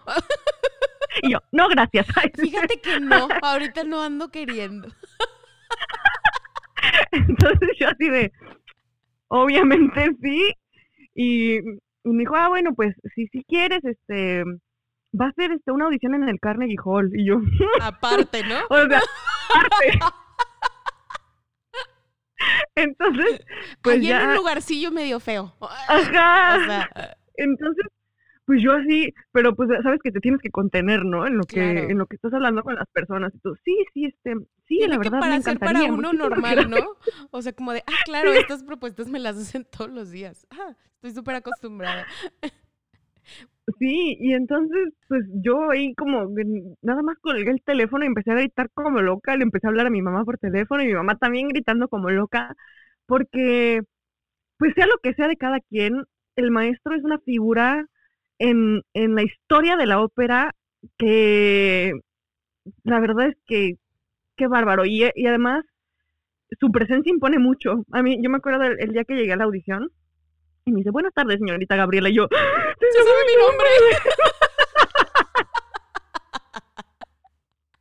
[1.24, 2.06] y yo, no, gracias.
[2.40, 4.86] Fíjate que no, ahorita no ando queriendo.
[7.10, 8.30] Entonces yo así de,
[9.26, 10.52] obviamente sí.
[11.12, 11.60] Y, y
[12.04, 14.44] me dijo, ah, bueno, pues si si quieres, este,
[15.18, 17.10] va a ser este, una audición en el Carnegie Hall.
[17.14, 17.36] Y yo,
[17.82, 18.56] Aparte, ¿no?
[18.70, 19.00] o sea,
[19.48, 19.98] aparte.
[22.74, 23.44] Entonces,
[23.82, 25.54] pues Allí en ya, un lugarcillo medio feo.
[25.60, 26.56] ajá.
[26.56, 27.84] O sea, Entonces,
[28.46, 31.26] pues yo así, pero pues sabes que te tienes que contener, ¿no?
[31.26, 31.90] En lo que, Claro.
[31.90, 33.34] en lo que estás hablando con las personas.
[33.34, 34.34] Y tú, sí, sí, este,
[34.68, 36.70] sí, la que verdad para me ser para uno normal, gracias".
[36.70, 36.96] ¿no?
[37.30, 40.46] O sea, como de, ah, claro, estas propuestas me las hacen todos los días.
[40.50, 42.06] Ah, estoy súper acostumbrada.
[43.78, 46.26] Sí, y entonces, pues yo ahí como
[46.82, 49.86] nada más colgué el teléfono y empecé a gritar como loca, le empecé a hablar
[49.86, 52.54] a mi mamá por teléfono y mi mamá también gritando como loca,
[53.06, 53.82] porque,
[54.58, 56.04] pues sea lo que sea de cada quien,
[56.36, 57.86] el maestro es una figura
[58.38, 60.54] en, en la historia de la ópera
[60.98, 61.92] que
[62.84, 63.74] la verdad es que
[64.36, 65.64] qué bárbaro, y, además
[66.60, 67.84] su presencia impone mucho.
[67.92, 69.90] A mí, yo me acuerdo del el día que llegué a la audición,
[70.68, 72.08] y me dice, buenas tardes, señorita Gabriela.
[72.10, 73.68] Y yo, ¡Se sabe mi nombre!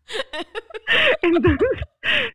[1.21, 1.80] Entonces,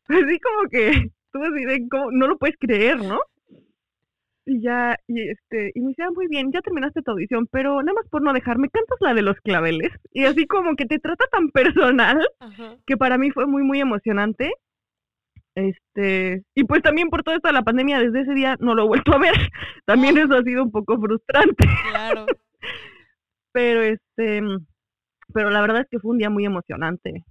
[0.08, 3.18] así como que tú así de, como, no lo puedes creer, ¿no?
[4.44, 7.80] Y ya, y este, y me dice, ah, muy bien, ya terminaste tu audición, pero
[7.82, 9.92] nada más por no dejarme, cantas la de los claveles.
[10.12, 12.76] Y así como que te trata tan personal, Ajá.
[12.84, 14.52] que para mí fue muy, muy emocionante.
[15.54, 18.88] Este, y pues también por toda esta la pandemia, desde ese día no lo he
[18.88, 19.34] vuelto a ver.
[19.84, 21.66] También eso ha sido un poco frustrante.
[21.90, 22.26] Claro.
[23.52, 24.40] pero este
[25.34, 27.24] pero la verdad es que fue un día muy emocionante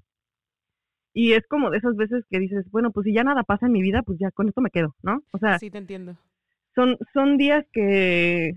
[1.13, 3.71] y es como de esas veces que dices bueno pues si ya nada pasa en
[3.71, 6.15] mi vida pues ya con esto me quedo no o sea Sí, te entiendo.
[6.75, 8.51] son son días que,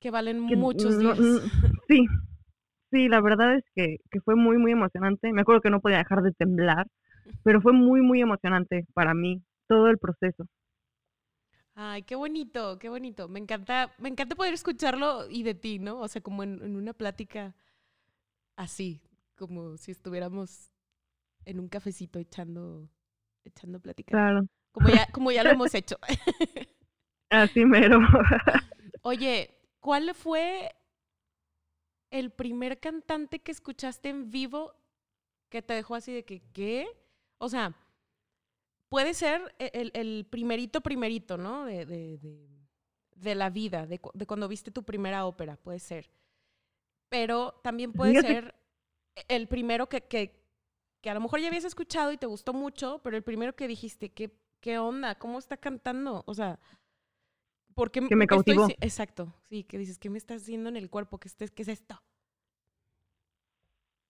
[0.00, 1.18] Que valen que muchos días.
[1.88, 2.06] sí
[2.90, 5.98] sí la verdad es que, que fue muy muy emocionante me acuerdo que no podía
[5.98, 6.86] dejar de temblar
[7.42, 10.46] pero fue muy muy emocionante para mí todo el proceso
[11.76, 13.28] Ay, qué bonito, qué bonito.
[13.28, 16.00] Me encanta, me encanta poder escucharlo y de ti, ¿no?
[16.00, 17.54] O sea, como en, en una plática
[18.56, 19.02] así,
[19.36, 20.70] como si estuviéramos
[21.46, 22.88] en un cafecito echando,
[23.44, 24.18] echando plática.
[24.20, 25.98] claro Como ya, como ya lo hemos hecho.
[27.30, 28.00] así mero
[29.02, 30.74] Oye, ¿cuál fue
[32.10, 34.74] el primer cantante que escuchaste en vivo
[35.50, 36.88] que te dejó así de que, ¿qué?
[37.38, 37.74] O sea,
[38.88, 41.64] puede ser e- el, el primerito, primerito, ¿no?
[41.64, 42.48] De, de, de,
[43.16, 46.10] de la vida, de, cu- de cuando viste tu primera ópera, puede ser.
[47.08, 48.54] Pero también puede Fíjate- ser
[49.28, 50.42] el primero que, que,
[51.00, 53.68] que a lo mejor ya habías escuchado y te gustó mucho, pero el primero que
[53.68, 55.16] dijiste, ¿qué, qué onda?
[55.18, 56.24] ¿Cómo está cantando?
[56.26, 56.58] O sea,
[57.74, 58.68] ¿por qué, Que me estoy cautivó.
[58.80, 61.18] exacto, sí, que dices, ¿qué me estás haciendo en el cuerpo?
[61.18, 62.02] ¿Qué, es- qué es esto?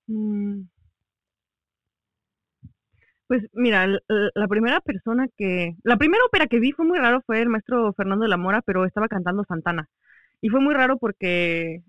[0.09, 0.69] Mm.
[3.35, 7.43] Pues mira, la primera persona que, la primera ópera que vi fue muy raro, fue
[7.43, 9.89] el maestro Fernando de la Mora, pero estaba cantando Santana.
[10.41, 11.83] Y fue muy raro porque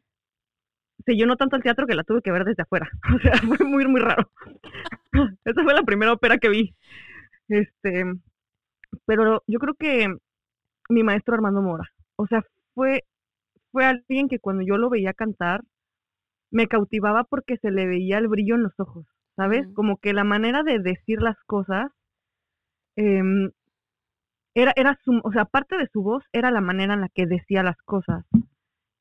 [1.05, 2.89] se llenó tanto el teatro que la tuve que ver desde afuera.
[3.15, 4.31] O sea, fue muy, muy raro.
[5.45, 6.75] Esa fue la primera ópera que vi.
[7.47, 8.05] Este,
[9.05, 10.15] pero yo creo que
[10.89, 13.03] mi maestro Armando Mora, o sea, fue,
[13.71, 15.61] fue alguien que cuando yo lo veía cantar,
[16.49, 19.05] me cautivaba porque se le veía el brillo en los ojos,
[19.35, 19.67] ¿sabes?
[19.73, 21.91] Como que la manera de decir las cosas
[22.95, 23.51] em,
[24.53, 27.25] era, era su, o sea, aparte de su voz, era la manera en la que
[27.25, 28.25] decía las cosas.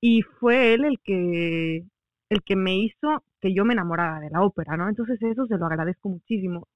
[0.01, 1.85] Y fue él el que,
[2.29, 4.88] el que me hizo que yo me enamorara de la ópera, ¿no?
[4.88, 6.66] Entonces eso se lo agradezco muchísimo.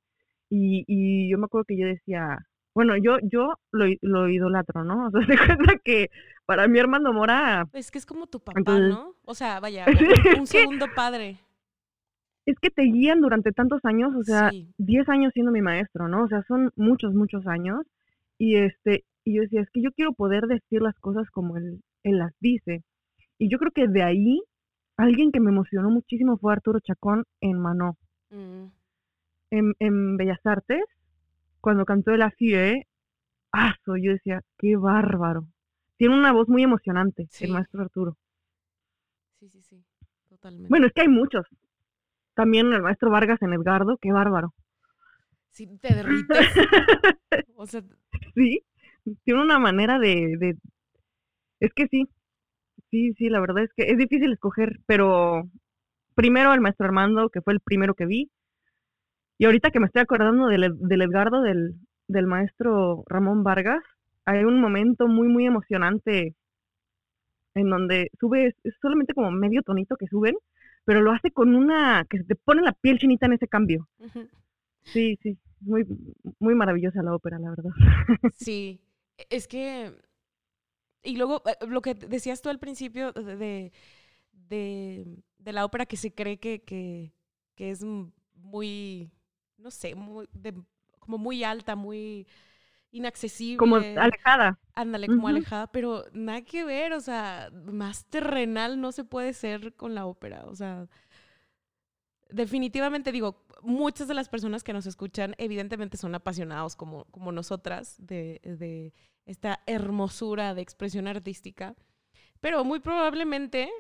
[0.51, 2.39] Y, y yo me acuerdo que yo decía,
[2.75, 5.09] bueno, yo, yo lo, lo idolatro, ¿no?
[5.09, 6.11] O sea, se cuenta que
[6.47, 9.15] para mí Armando Mora Es que es como tu papá, Entonces- ¿no?
[9.25, 9.85] O sea, vaya,
[10.39, 11.39] un segundo padre.
[12.51, 14.73] Es que te guían durante tantos años, o sea, Sí.
[14.79, 16.25] 10 años siendo mi maestro, ¿no?
[16.25, 17.81] O sea, son muchos, muchos años.
[18.39, 21.83] Y este, y yo decía, es que yo quiero poder decir las cosas como él,
[22.05, 22.83] él las dice.
[23.39, 24.41] Y yo creo que de ahí,
[24.97, 27.97] alguien que me emocionó muchísimo fue Arturo Chacón en Manó.
[28.31, 28.67] Mm,
[29.51, 30.85] En, en Bellas Artes,
[31.61, 32.87] cuando cantó el Afie,
[33.53, 35.47] ah, yo decía, qué bárbaro.
[35.97, 37.45] Tiene una voz muy emocionante, Sí.
[37.47, 38.17] el maestro Arturo.
[39.41, 39.83] Sí, sí, sí.
[40.29, 40.69] Totalmente.
[40.69, 41.47] Bueno, es que hay muchos.
[42.39, 44.55] También el maestro Vargas en Edgardo, qué bárbaro.
[45.51, 46.39] Sí, te derrites.
[47.57, 47.83] O sea,
[48.37, 48.61] Sí,
[49.25, 50.57] tiene una manera de, de...
[51.59, 52.09] Es que sí,
[52.93, 55.51] sí, sí, la verdad es que es difícil escoger, pero
[56.15, 58.31] primero el maestro Armando, que fue el primero que vi,
[59.37, 61.75] y ahorita que me estoy acordando del, del Edgardo, del,
[62.07, 63.83] del maestro Ramón Vargas,
[64.27, 66.37] hay un momento muy, muy emocionante
[67.55, 70.37] en donde sube, es solamente como medio tonito que suben,
[70.89, 73.87] pero lo hace con una, que se te pone la piel chinita en ese cambio.
[74.95, 75.85] Sí, sí, muy,
[76.39, 77.73] muy maravillosa la ópera, la verdad.
[78.39, 78.81] Sí,
[79.19, 79.93] e- es que...
[81.03, 83.37] Y luego, eh, lo que decías tú al principio de,
[84.33, 85.05] de,
[85.39, 87.13] de- la ópera que se cree que, que,
[87.55, 87.85] que es
[88.35, 89.11] muy,
[89.59, 90.55] no sé, muy, de-
[91.01, 92.27] como muy alta, muy
[92.91, 93.59] inaccesible.
[93.59, 94.59] Como alejada.
[94.75, 99.75] Ándale, como alejada, pero nada que ver, o sea, más terrenal no se puede ser
[99.75, 100.89] con la ópera, o sea,
[102.31, 107.97] definitivamente digo, muchas de las personas que nos escuchan evidentemente son apasionados como, como nosotras
[107.99, 108.93] de, de
[109.27, 111.75] esta hermosura de expresión artística,
[112.41, 113.71] pero muy probablemente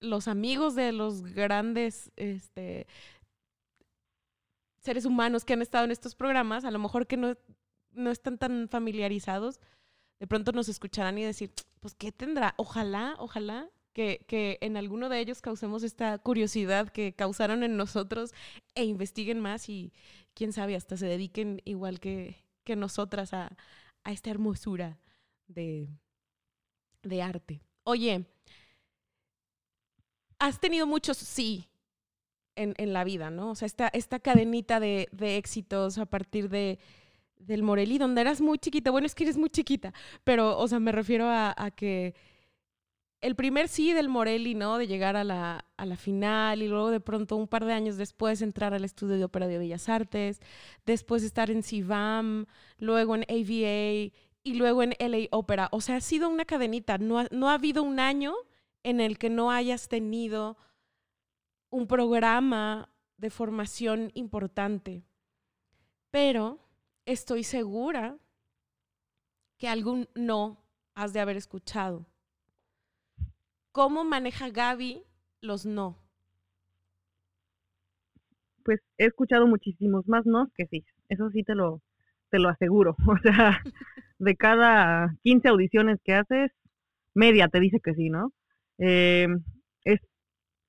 [0.00, 2.86] los amigos de los grandes este,
[4.78, 7.36] seres humanos que han estado en estos programas, a lo mejor que no,
[7.92, 9.60] no están tan familiarizados,
[10.20, 12.54] de pronto nos escucharán y decir, pues, ¿qué tendrá?
[12.56, 18.32] Ojalá, ojalá que, que en alguno de ellos causemos esta curiosidad que causaron en nosotros
[18.74, 19.92] e investiguen más y,
[20.38, 23.56] quién sabe, hasta se dediquen igual que, que nosotras a,
[24.04, 25.00] a esta hermosura
[25.48, 25.88] de,
[27.02, 27.60] de arte.
[27.82, 28.24] Oye,
[30.38, 31.68] has tenido muchos sí
[32.54, 33.50] en, en la vida, ¿no?
[33.50, 36.78] O sea, esta, esta cadenita de, de éxitos a partir de,
[37.38, 38.90] del Morelli, donde eras muy chiquita.
[38.90, 39.92] Bueno, es que eres muy chiquita,
[40.24, 42.14] pero, o sea, me refiero a, que
[43.20, 44.78] el primer sí del Morelli, ¿no?
[44.78, 47.96] De llegar a la, a la final y luego de pronto, un par de años
[47.96, 50.40] después, entrar al estudio de ópera de Bellas Artes,
[50.86, 52.46] después estar en CIVAM,
[52.78, 54.12] luego en AVA
[54.44, 55.68] y luego en LA Opera.
[55.72, 56.98] O sea, ha sido una cadenita.
[56.98, 58.34] No no ha habido un año
[58.82, 60.56] en el que no hayas tenido
[61.70, 65.02] un programa de formación importante.
[66.10, 66.58] Pero
[67.08, 68.18] estoy segura
[69.56, 70.62] que algún no
[70.94, 72.06] has de haber escuchado.
[73.72, 75.02] ¿Cómo maneja Gaby
[75.40, 75.96] los no?
[78.62, 80.84] Pues he escuchado muchísimos más no que sí.
[81.08, 81.80] Eso sí te lo,
[82.30, 82.94] te lo aseguro.
[83.06, 83.62] O sea,
[84.18, 86.52] de cada 15 audiciones que haces,
[87.14, 88.32] media te dice que sí, ¿no?
[88.76, 89.28] Eh,
[89.84, 90.00] es,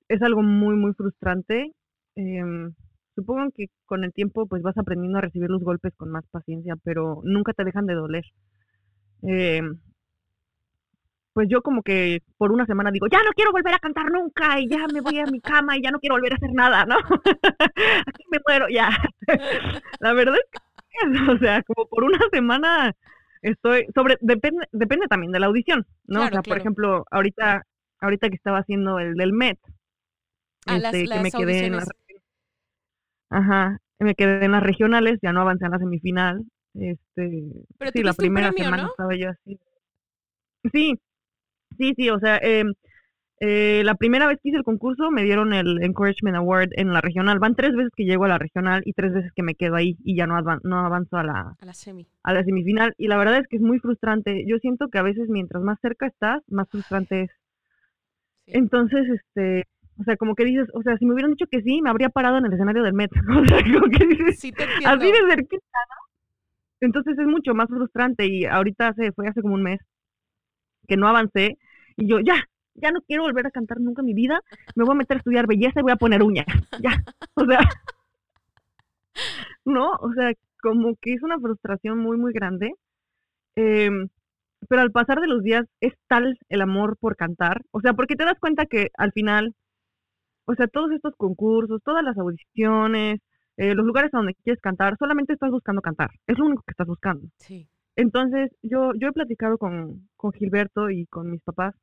[0.08, 1.74] es algo muy, muy frustrante.
[2.16, 2.42] Eh,
[3.20, 6.74] supongo que con el tiempo pues vas aprendiendo a recibir los golpes con más paciencia,
[6.82, 8.24] pero nunca te dejan de doler.
[9.22, 9.60] Eh,
[11.32, 14.58] pues yo como que por una semana digo, ya no quiero volver a cantar nunca
[14.60, 16.84] y ya me voy a mi cama y ya no quiero volver a hacer nada,
[16.86, 16.96] ¿no?
[18.06, 18.90] Aquí me muero ya.
[20.00, 20.60] La verdad es que,
[21.32, 22.94] o sea, como por una semana
[23.42, 26.20] estoy sobre depende depende también de la audición, ¿no?
[26.20, 27.62] Claro, o sea, por ejemplo, ahorita
[28.00, 29.58] ahorita que estaba haciendo el del Met,
[30.66, 31.88] Ah, las- este, que me quedé en las.
[33.30, 36.44] Ajá, me quedé en las regionales, ya no avancé a la semifinal.
[36.74, 37.42] Este,
[37.78, 38.90] Pero sí, la primera premio, semana ¿no?
[38.90, 39.58] estaba yo así.
[40.72, 40.94] Sí,
[41.78, 42.64] sí, sí, o sea, eh,
[43.40, 47.00] eh, la primera vez que hice el concurso me dieron el Encouragement Award en la
[47.00, 47.38] regional.
[47.38, 49.96] Van tres veces que llego a la regional y tres veces que me quedo ahí
[50.04, 52.06] y ya no, avan- no avanzo a la, A la semi.
[52.24, 52.94] a la semifinal.
[52.98, 54.44] Y la verdad es que es muy frustrante.
[54.46, 57.30] Yo siento que a veces mientras más cerca estás, más frustrante es.
[58.46, 58.52] Sí.
[58.54, 59.64] Entonces, este,
[60.00, 62.08] o sea, como que dices, o sea, si me hubieran dicho que sí, me habría
[62.10, 63.10] parado en el escenario del Met.
[63.42, 64.88] O sea, como que dices, Sí, te entiendo.
[64.90, 65.96] así de cerquita, ¿no?
[66.80, 69.80] Entonces es mucho más frustrante y ahorita hace, fue hace como un mes
[70.88, 71.58] que no avancé
[71.96, 72.34] y yo ya,
[72.74, 74.40] ya no quiero volver a cantar nunca en mi vida,
[74.74, 76.46] me voy a meter a estudiar belleza y voy a poner uñas,
[76.82, 76.92] ya,
[77.34, 77.60] o sea,
[79.64, 80.32] no, o sea,
[80.62, 82.72] como que es una frustración muy, muy grande,
[83.56, 84.08] Em,
[84.68, 88.16] pero al pasar de los días es tal el amor por cantar, o sea, porque
[88.16, 89.54] te das cuenta que al final,
[90.50, 93.20] o sea, todos estos concursos, todas las audiciones,
[93.56, 96.72] eh, los lugares a donde quieres cantar, solamente estás buscando cantar, es lo único que
[96.72, 97.28] estás buscando.
[97.38, 97.68] Sí.
[97.96, 101.74] Entonces, yo, yo he platicado con, con Gilberto y con mis papás.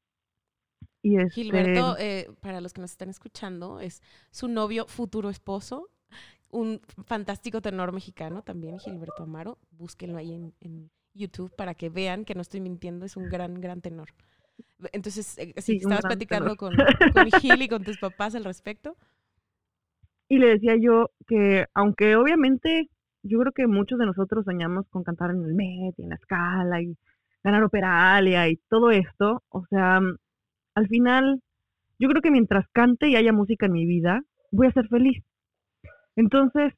[1.01, 4.01] Y este, Gilberto, eh, para los que nos están escuchando, es
[4.31, 5.89] su novio, futuro esposo,
[6.49, 9.59] un fantástico tenor mexicano también, Gilberto Amaro.
[9.71, 13.61] Búsquenlo ahí en, en YouTube para que vean que no estoy mintiendo, es un gran,
[13.61, 14.09] gran tenor.
[14.91, 16.75] Entonces, eh, Sí, estabas platicando con,
[17.13, 18.95] con Gil y con tus papás al respecto.
[20.29, 22.89] Y le decía yo que, aunque obviamente
[23.23, 26.15] yo creo que muchos de nosotros soñamos con cantar en el Met y en la
[26.15, 26.95] escala y
[27.43, 30.01] ganar operalia y todo esto, o sea,
[30.75, 31.41] al final,
[31.99, 35.23] yo creo que mientras cante y haya música en mi vida, voy a ser feliz.
[36.15, 36.73] Entonces,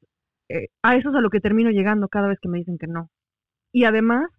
[0.48, 2.86] eh, a eso es a lo que termino llegando cada vez que me dicen que
[2.86, 3.10] no.
[3.72, 4.30] Y además,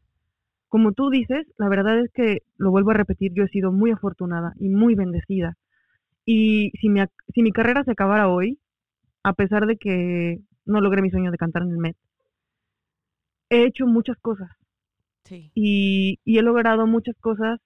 [0.71, 3.91] como tú dices, la verdad es que, lo vuelvo a repetir, yo he sido muy
[3.91, 5.57] afortunada y muy bendecida.
[6.25, 8.59] Y si mi, ac- si mi carrera se acabara hoy,
[9.23, 11.97] a pesar de que no logré mi sueño de cantar en el Met,
[13.51, 14.49] he hecho muchas cosas
[15.25, 15.51] Sí.
[15.53, 17.59] y, y he logrado muchas cosas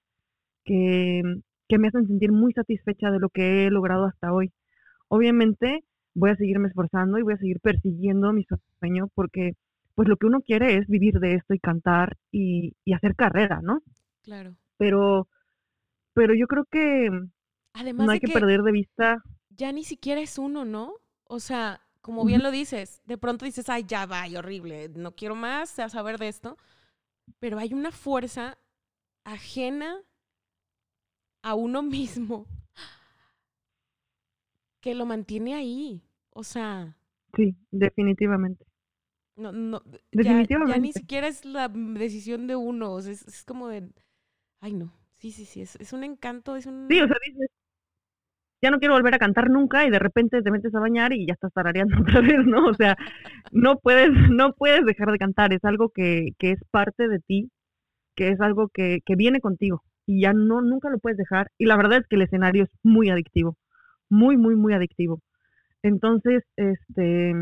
[0.64, 1.22] que,
[1.68, 4.52] que me hacen sentir muy satisfecha de lo que he logrado hasta hoy.
[5.08, 5.84] Obviamente
[6.14, 8.46] voy a seguirme esforzando y voy a seguir persiguiendo mi
[8.80, 9.54] sueño porque
[9.96, 13.60] pues lo que uno quiere es vivir de esto y cantar y, y hacer carrera,
[13.62, 13.80] ¿no?
[14.22, 14.56] Claro.
[14.78, 15.28] Pero,
[16.14, 17.10] pero yo creo que
[17.74, 20.94] Además no hay de que que perder de vista, ya ni siquiera es uno, ¿no?
[21.24, 25.34] O sea, como bien lo dices, de pronto dices, ay, ya va, horrible, no quiero
[25.34, 26.56] más a saber de esto.
[27.40, 28.58] Pero hay una fuerza
[29.24, 29.98] ajena
[31.42, 32.46] a uno mismo
[34.80, 36.02] que lo mantiene ahí.
[36.30, 36.96] O sea,
[37.36, 38.65] sí, definitivamente.
[39.36, 39.82] No, no,
[40.12, 42.92] ya- Ya, ni siquiera es la decisión de uno.
[42.94, 43.88] o sea, es, es como de,
[44.60, 44.92] ay, no.
[45.18, 46.78] Sí, sí, sí, es, es un encanto, es un...
[46.88, 47.48] Sí, o sea, dices,
[48.62, 51.26] ya no quiero volver a cantar nunca y de repente te metes a bañar y
[51.26, 52.66] ya estás tarareando otra vez, ¿no?
[52.68, 52.96] O sea,
[53.52, 57.50] no puedes, no puedes dejar de cantar, es algo que, que es parte de ti,
[58.16, 61.50] que es algo que, que viene contigo y ya no, nunca lo puedes dejar.
[61.58, 63.56] Y la verdad es que el escenario es muy adictivo,
[64.10, 65.20] muy, muy, muy adictivo.
[65.82, 67.34] Entonces, este,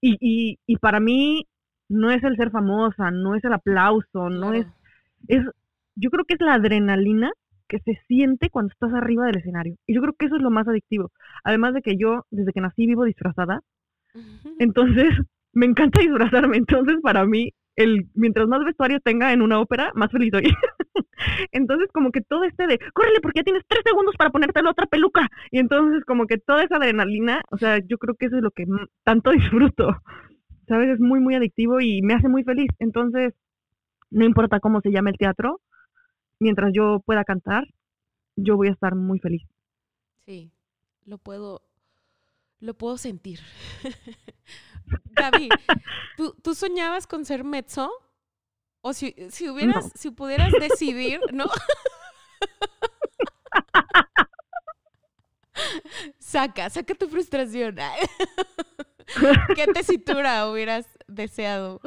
[0.00, 1.46] y, y, y para mí
[1.88, 4.66] no es el ser famosa, no es el aplauso, no es,
[5.26, 5.44] es,
[5.96, 7.32] yo creo que es la adrenalina
[7.68, 9.76] que se siente cuando estás arriba del escenario.
[9.86, 11.10] Y yo creo que eso es lo más adictivo.
[11.44, 13.60] Además de que yo, desde que nací, vivo disfrazada.
[14.58, 15.10] Entonces,
[15.52, 16.56] me encanta disfrazarme.
[16.56, 20.44] Entonces, para mí, el, mientras más vestuario tenga en una ópera, más feliz soy.
[21.52, 24.70] entonces, como que todo este de, córrele porque ya tienes tres segundos para ponerte la
[24.70, 25.28] otra peluca.
[25.50, 28.50] Y entonces, como que toda esa adrenalina, o sea, yo creo que eso es lo
[28.50, 28.66] que
[29.04, 29.88] tanto disfruto.
[30.66, 30.90] ¿Sabes?
[30.90, 32.70] Es muy, muy adictivo y me hace muy feliz.
[32.78, 33.34] Entonces,
[34.10, 35.60] no importa cómo se llame el teatro,
[36.38, 37.64] mientras yo pueda cantar,
[38.36, 39.42] yo voy a estar muy feliz.
[40.26, 40.52] Sí,
[41.04, 41.62] lo puedo,
[42.60, 43.40] lo puedo sentir.
[45.16, 45.48] Gaby,
[46.16, 47.90] ¿tú, ¿tú soñabas con ser mezzo?
[48.88, 49.90] O si, si hubieras, No.
[49.94, 51.44] si pudieras decidir, ¿no?
[56.18, 57.76] saca, saca tu frustración.
[59.54, 61.82] ¿Qué tesitura hubieras deseado?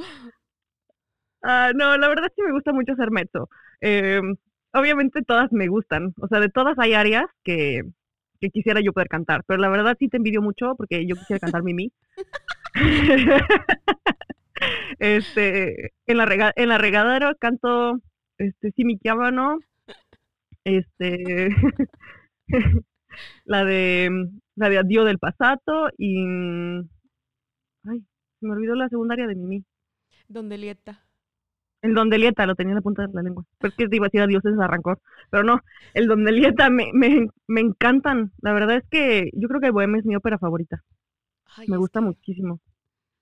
[1.41, 3.49] Ah, no, la verdad sí me gusta mucho ser mezzo.
[3.81, 4.21] Eh,
[4.73, 7.81] obviamente todas me gustan, o sea, de todas hay áreas que,
[8.39, 11.39] que quisiera yo poder cantar, pero la verdad sí te envidio mucho porque yo quisiera
[11.39, 11.91] cantar Mimi.
[15.01, 17.99] este, en la rega, en la regadera canto
[18.37, 19.57] este Simi Chiamano,
[20.63, 21.49] este
[23.45, 24.09] la de
[24.55, 26.23] la de Adiós del Pasato y
[27.85, 27.99] ay,
[28.39, 29.63] se me olvidó la secundaria de Mimi.
[30.27, 31.03] Donde Lieta.
[31.81, 33.43] El Don de Lieta lo tenía en la punta de la lengua.
[33.57, 34.99] Pero es que iba a decir adiós ese arrancor.
[35.31, 35.61] Pero no,
[35.95, 38.31] el Don de Lieta me, me, me encantan.
[38.39, 40.83] La verdad es que yo creo que Bohemia es mi ópera favorita.
[41.57, 42.59] Ay, Me gusta que- muchísimo.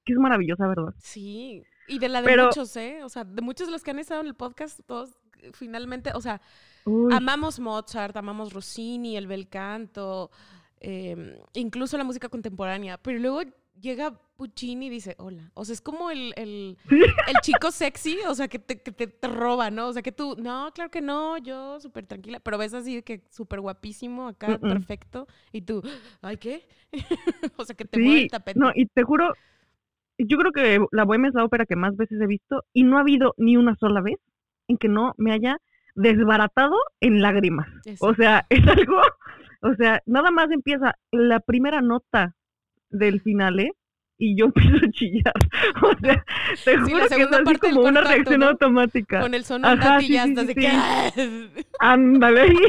[0.10, 0.96] Que es maravillosa, ¿verdad?
[0.98, 3.04] Sí, y de la de Pero- muchos, ¿eh?
[3.04, 6.12] O sea, de muchos de los que han estado en el podcast, todos eh, finalmente,
[6.16, 6.42] o sea,
[6.86, 10.32] Uy, amamos Mozart, amamos Rossini, el bel canto,
[10.80, 13.42] eh, incluso la música contemporánea, pero luego
[13.80, 15.52] llega Puccini y dice, hola.
[15.54, 16.78] O sea, es como el, el,
[17.28, 19.90] el chico sexy, o sea, que, te, que te, te roba, ¿no?
[19.90, 23.04] O sea, que tú, no, claro que no, yo súper tranquila, pero ves así de
[23.04, 25.84] que súper guapísimo, acá, perfecto, y tú,
[26.22, 26.68] ay, ¿qué?
[27.58, 28.60] o sea, que te mueve sí, el tapete.
[28.60, 29.34] no, y te juro,
[30.20, 32.98] yo creo que la Bohemia es la ópera que más veces he visto y no
[32.98, 34.18] ha habido ni una sola vez
[34.68, 35.58] en que no me haya
[35.96, 37.68] desbaratado en lágrimas.
[38.00, 39.02] O sea, es algo,
[39.62, 42.36] o sea, nada más empieza la primera nota
[42.90, 43.72] del finale
[44.18, 45.34] y yo empiezo a chillar.
[45.82, 46.24] O sea,
[46.66, 48.48] te Sí, juro la que es así como una reacción ¿no?
[48.48, 49.22] automática.
[49.22, 50.72] Con el son Ajá, andante y sí, de que...
[51.80, 52.54] Ándale.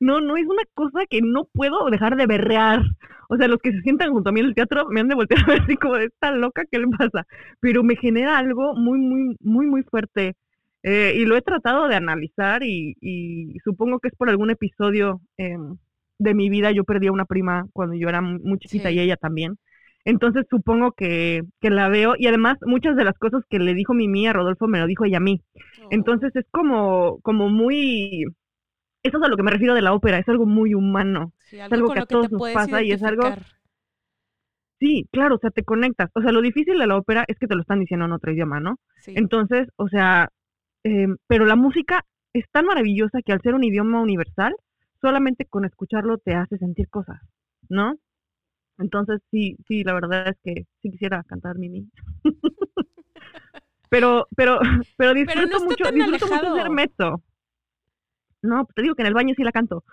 [0.00, 2.82] No, no, es una cosa que no puedo dejar de berrear.
[3.28, 5.14] O sea, los que se sientan junto a mí en el teatro me han de
[5.14, 7.26] voltear a ver así como de esta loca, ¿qué le pasa?
[7.60, 10.34] Pero me genera algo muy, muy, muy, muy fuerte.
[10.82, 15.20] Eh, y lo he tratado de analizar y, y supongo que es por algún episodio
[15.36, 15.76] em,
[16.18, 16.70] de mi vida.
[16.72, 18.92] Yo perdí a una prima cuando yo era muy chiquita Sí.
[18.92, 19.58] y ella también.
[20.04, 23.92] Entonces supongo que, que la veo y además muchas de las cosas que le dijo
[23.94, 25.42] Mimi a Rodolfo me lo dijo ella a mí.
[25.78, 25.88] Oh.
[25.90, 28.24] Entonces es como, como muy...
[29.02, 31.32] Eso es a lo que me refiero de la ópera, es algo muy humano.
[31.44, 33.34] Sí, algo con que a todos te nos pasa y es algo-.
[34.78, 36.10] Sí, claro, o sea, te conectas.
[36.14, 38.32] O sea, lo difícil de la ópera es que te lo están diciendo en otro
[38.32, 38.78] idioma, ¿no?
[39.00, 39.14] Sí.
[39.16, 40.28] Entonces, o sea,
[40.84, 44.54] eh, pero la música es tan maravillosa que al ser un idioma universal,
[45.00, 47.20] solamente con escucharlo te hace sentir cosas,
[47.68, 47.96] ¿no?
[48.78, 51.88] Entonces, sí, sí, la verdad es que sí quisiera cantar Mimi.
[53.88, 54.58] pero, pero,
[54.96, 57.22] pero disfruto no está mucho, disfruto mucho ser mezzo.
[58.46, 59.84] No, pues te digo que en el baño sí la canto.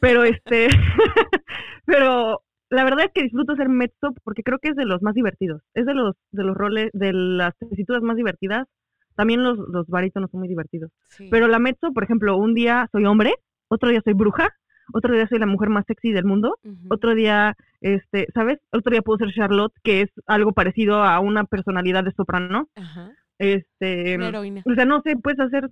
[0.00, 0.68] Pero este,
[1.86, 5.14] pero la verdad es que disfruto ser mezzo porque creo que es de los más
[5.14, 5.62] divertidos.
[5.74, 8.66] Es de los, de los roles, de las tesituras más divertidas.
[9.14, 10.90] También los, los barítonos son muy divertidos.
[11.04, 11.28] Sí.
[11.30, 13.34] Pero la mezzo, por ejemplo, un día soy hombre,
[13.68, 14.50] otro día soy bruja,
[14.92, 16.58] otro día soy la mujer más sexy del mundo,
[16.90, 18.58] otro día, este, ¿sabes?
[18.70, 22.68] Otro día puedo ser Charlotte, que es algo parecido a una personalidad de soprano.
[22.76, 23.12] Ajá.
[23.38, 24.62] Este, Una heroína.
[24.64, 25.68] o sea, no sé, puedes hacer.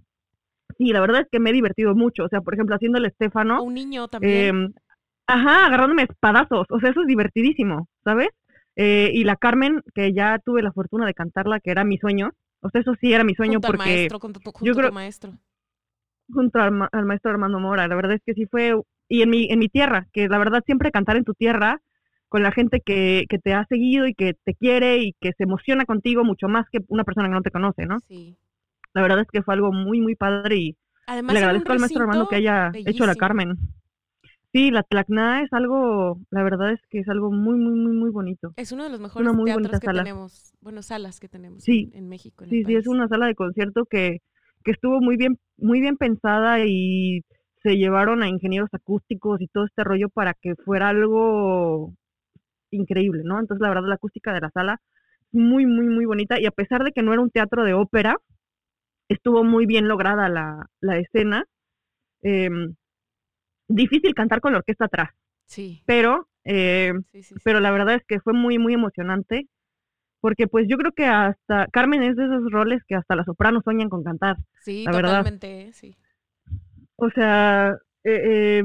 [0.78, 2.24] Sí, la verdad es que me he divertido mucho.
[2.24, 4.32] O sea, por ejemplo, haciendo el O Estefano, un niño también.
[4.66, 4.80] eh,
[5.26, 6.66] ajá, agarrándome espadazos.
[6.70, 8.28] O sea, eso es divertidísimo, ¿sabes?
[8.76, 12.30] Eh, y la Carmen, que ya tuve la fortuna de cantarla, que era mi sueño.
[12.60, 14.74] O sea, eso sí era mi sueño junto al porque maestro, junto, tu- junto a
[14.74, 15.32] creo- tu maestro.
[16.32, 17.86] junto al, ma- al maestro Armando Mora.
[17.86, 18.72] La verdad es que sí fue,
[19.08, 21.80] y en mi, en mi tierra, que la verdad siempre cantar en tu tierra
[22.28, 25.44] con la gente que, que te ha seguido y que te quiere y que se
[25.44, 27.98] emociona contigo mucho más que una persona que no te conoce, ¿no?
[28.08, 28.36] Sí.
[28.94, 30.76] La verdad es que fue algo muy, muy padre y
[31.06, 33.14] Además, le agradezco al maestro Armando que haya hecho la.
[33.14, 33.56] Carmen.
[34.52, 38.10] Sí, la Tlacna es algo, la verdad es que es algo muy, muy, muy, muy
[38.10, 38.52] bonito.
[38.56, 40.04] Es uno de los mejores muy teatros que sala.
[40.04, 41.90] tenemos, bueno, salas que tenemos Sí.
[41.92, 42.44] en, en México.
[42.44, 44.22] en el Sí, sí, es una sala de concierto que,
[44.62, 47.24] que estuvo muy bien, muy bien pensada y
[47.64, 51.92] se llevaron a ingenieros acústicos y todo este rollo para que fuera algo
[52.70, 53.40] increíble, ¿no?
[53.40, 54.80] Entonces, la verdad, la acústica de la sala
[55.32, 58.16] muy, muy, muy bonita y a pesar de que no era un teatro de ópera,
[59.08, 61.44] estuvo muy bien lograda la, la escena.
[62.22, 62.74] Em,
[63.68, 65.10] difícil cantar con la orquesta atrás,
[65.46, 67.34] Sí, pero eh, sí, sí.
[67.34, 67.40] sí.
[67.44, 69.48] pero la verdad es que fue muy, muy emocionante,
[70.20, 73.62] porque pues yo creo que hasta Carmen es de esos roles que hasta las sopranos
[73.64, 74.36] sueñan con cantar.
[74.60, 75.18] Sí, la verdad.
[75.18, 75.96] totalmente, sí.
[76.96, 77.70] O sea,
[78.04, 78.64] eh, eh,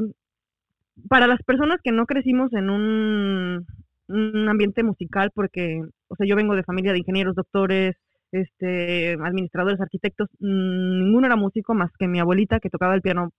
[1.07, 3.65] para las personas que no crecimos en un,
[4.07, 7.95] un ambiente musical, porque, o sea, yo vengo de familia de ingenieros, doctores,
[8.31, 13.31] este, administradores, arquitectos, mm, ninguno era músico más que mi abuelita que tocaba el piano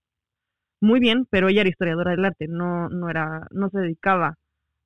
[0.80, 4.36] muy bien, pero ella era historiadora del arte, no, no era, no se dedicaba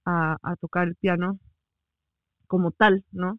[0.04, 1.38] a, a tocar el piano
[2.46, 3.38] como tal, ¿no?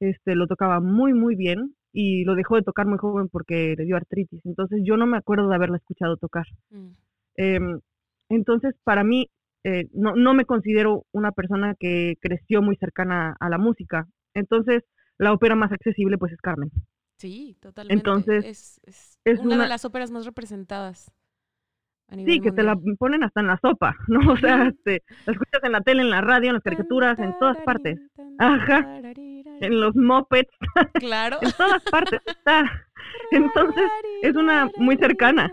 [0.00, 3.84] Este, lo tocaba muy, muy bien y lo dejó de tocar muy joven porque le
[3.84, 4.44] dio artritis.
[4.44, 6.46] Entonces yo no me acuerdo de haberla escuchado tocar.
[6.70, 6.90] Mm.
[7.36, 7.80] Em,
[8.28, 9.30] entonces, para mí,
[9.64, 14.06] eh, no, no me considero una persona que creció muy cercana a la música.
[14.34, 14.82] Entonces,
[15.18, 16.70] la ópera más accesible, pues, es Carmen.
[17.18, 17.94] Sí, totalmente.
[17.94, 21.10] Entonces, es, es es una, de las óperas más representadas
[22.08, 24.32] a nivel Sí, que te la ponen hasta en la sopa, ¿no?
[24.32, 27.38] O sea, te, la escuchas en la tele, en la radio, en las caricaturas, en
[27.38, 27.98] todas partes.
[28.38, 29.00] Ajá.
[29.60, 30.50] En los mopeds,
[30.94, 31.38] Claro.
[31.42, 32.70] en todas partes está.
[33.30, 33.84] Entonces,
[34.22, 35.52] es una muy cercana.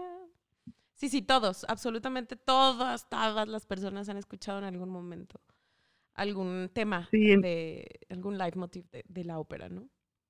[0.95, 5.39] Sí, sí, todos, absolutamente todas, todas las personas han escuchado en algún momento
[6.13, 9.87] algún tema Sí, de algún leitmotiv de, de la ópera, ¿no?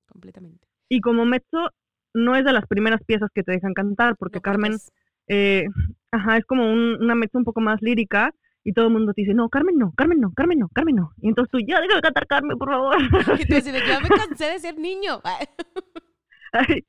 [0.07, 0.67] Completamente.
[0.89, 1.69] Y como mezzo,
[2.13, 4.91] no es de las primeras piezas que te dejan cantar, porque No, Carmen es-
[5.27, 5.65] eh,
[6.11, 9.21] ajá, es como un- una mezzo un poco más lírica y todo el mundo te
[9.21, 11.11] dice, no, Carmen no, Carmen no, Carmen no, Carmen no.
[11.21, 12.95] Y entonces tú, ya déjame cantar Carmen, por favor.
[13.41, 15.21] Y tú de, ya me cansé de ser niño.
[15.23, 16.83] Ay,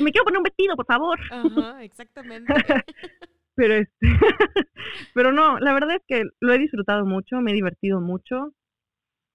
[0.00, 1.18] me quiero poner un vestido, por favor.
[1.30, 2.52] Ajá, exactamente.
[3.56, 3.92] Pero este,
[5.14, 8.52] pero no, la verdad es que lo he disfrutado mucho, me he divertido mucho.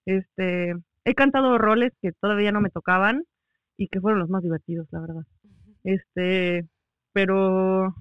[0.06, 0.74] Este,
[1.06, 3.24] he cantado roles que todavía no me tocaban
[3.78, 5.24] y que fueron los más divertidos, la verdad.
[5.84, 6.68] Este,
[7.14, 7.96] pero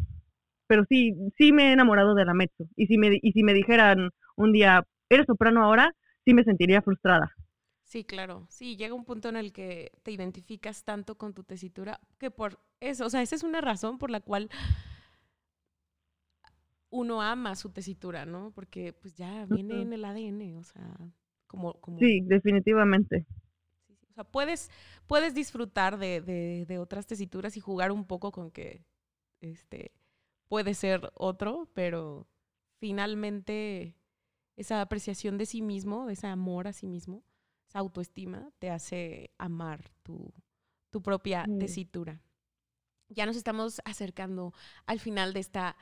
[0.66, 2.68] pero sí, sí me he enamorado de la mezzo.
[2.76, 5.94] Y si me y si me dijeran un día, "¿Eres soprano ahora?",
[6.24, 7.32] sí me sentiría frustrada.
[7.84, 8.46] Sí, claro.
[8.50, 12.58] Sí, llega un punto en el que te identificas tanto con tu tesitura que por
[12.80, 14.50] eso, o sea, esa es una razón por la cual
[16.90, 18.52] uno ama su tesitura, ¿no?
[18.54, 20.96] Porque pues ya viene en el ADN, o sea,
[21.46, 23.26] como, como Sí, definitivamente.
[24.10, 24.70] O sea, puedes,
[25.06, 28.84] puedes disfrutar de, de- de otras tesituras y jugar un poco con que
[29.40, 29.92] este,
[30.48, 32.28] puede ser otro, pero
[32.80, 33.96] finalmente
[34.56, 37.24] esa apreciación de sí mismo, ese amor a sí mismo,
[37.68, 40.32] esa autoestima, te hace amar tu,
[40.90, 42.22] tu propia tesitura.
[43.08, 44.52] Ya nos estamos acercando
[44.86, 45.76] al final de esta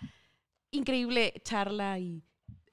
[0.77, 2.23] increíble charla y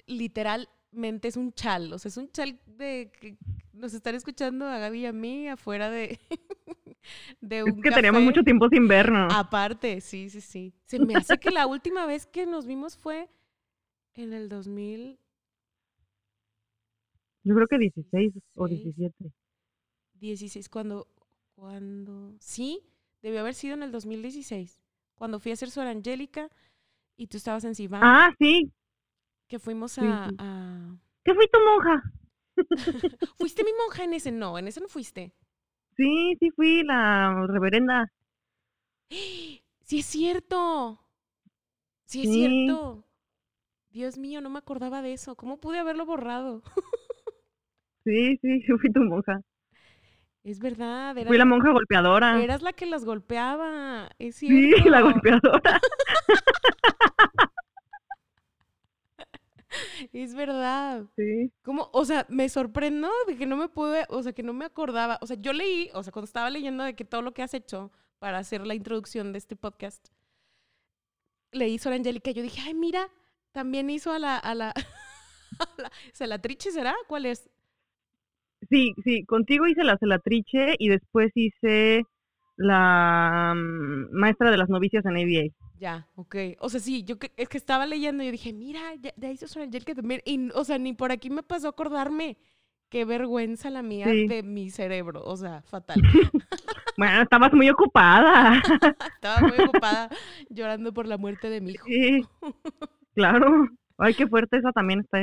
[0.05, 3.37] literalmente es un chal, o sea, es un chal de que
[3.73, 6.19] nos están escuchando a Gaby y a mí afuera de,
[7.41, 9.33] de un Es que teníamos mucho tiempo sin vernos.
[9.33, 10.73] Aparte, sí, sí, sí.
[10.85, 13.29] Se me hace que la última vez que nos vimos fue
[14.13, 15.19] en el 2000.
[17.43, 18.95] Yo creo que 16 o 16.
[18.95, 19.33] 17.
[20.19, 21.07] 16, cuando,
[21.55, 22.81] cuando, sí,
[23.21, 24.81] debió haber sido en el 2016,
[25.15, 26.49] cuando fui a hacer Sor Angélica
[27.18, 28.72] y tú estabas en Sivan, Ah, sí.
[29.47, 30.38] que fuimos a, sí.
[30.38, 32.03] a- ¿Qué fui tu monja?
[33.36, 34.32] ¿Fuiste mi monja en ese?
[34.32, 35.34] No, en ese no fuiste.
[35.97, 38.07] Sí, sí fui la reverenda.
[39.86, 40.99] Sí es cierto,
[42.05, 42.30] sí es Sí.
[42.30, 43.05] cierto.
[43.91, 45.36] Dios mío, no me acordaba de eso.
[45.36, 46.64] ¿Cómo pude haberlo borrado?
[48.05, 49.41] Sí, sí, sí fui tu monja.
[50.43, 52.41] Es verdad, eras, Fui la monja golpeadora.
[52.41, 54.09] eras la que las golpeaba.
[54.19, 55.79] Es Sí, la golpeadora.
[60.11, 61.05] Es verdad.
[61.15, 61.51] Sí.
[61.63, 61.89] ¿Cómo?
[61.93, 65.17] O sea, me sorprendo de que no me pude, o sea, que no me acordaba.
[65.21, 67.53] O sea, yo leí, o sea, cuando estaba leyendo de que todo lo que has
[67.53, 70.09] hecho para hacer la introducción de este podcast,
[71.51, 73.09] leí Sor Angélica y yo dije, ay, mira,
[73.51, 74.69] también hizo a la, a la,
[75.59, 76.93] a la Celatriche, ¿será?
[77.07, 77.49] ¿Cuál es?
[78.70, 82.03] Sí, sí, contigo hice la celatriche y después hice
[82.57, 85.53] la mm, maestra de las novicias en ABA.
[85.80, 86.36] Ya, ok.
[86.59, 89.30] O sea, sí, yo que- es que estaba leyendo y yo dije, mira, ya, ya
[89.32, 90.22] hizo Sor Angélica también.
[90.26, 92.38] Y, o sea, ni por aquí me pasó a acordarme.
[92.89, 94.28] Qué vergüenza la mía Sí.
[94.28, 95.24] de mi cerebro.
[95.26, 95.99] O sea, fatal.
[96.95, 98.61] Bueno, estabas muy ocupada.
[99.16, 100.09] Estaba muy ocupada
[100.49, 101.88] llorando por la muerte de mi hijo.
[101.88, 102.22] Sí,
[103.16, 103.68] claro.
[103.97, 105.18] Ay, qué fuerte, esa también está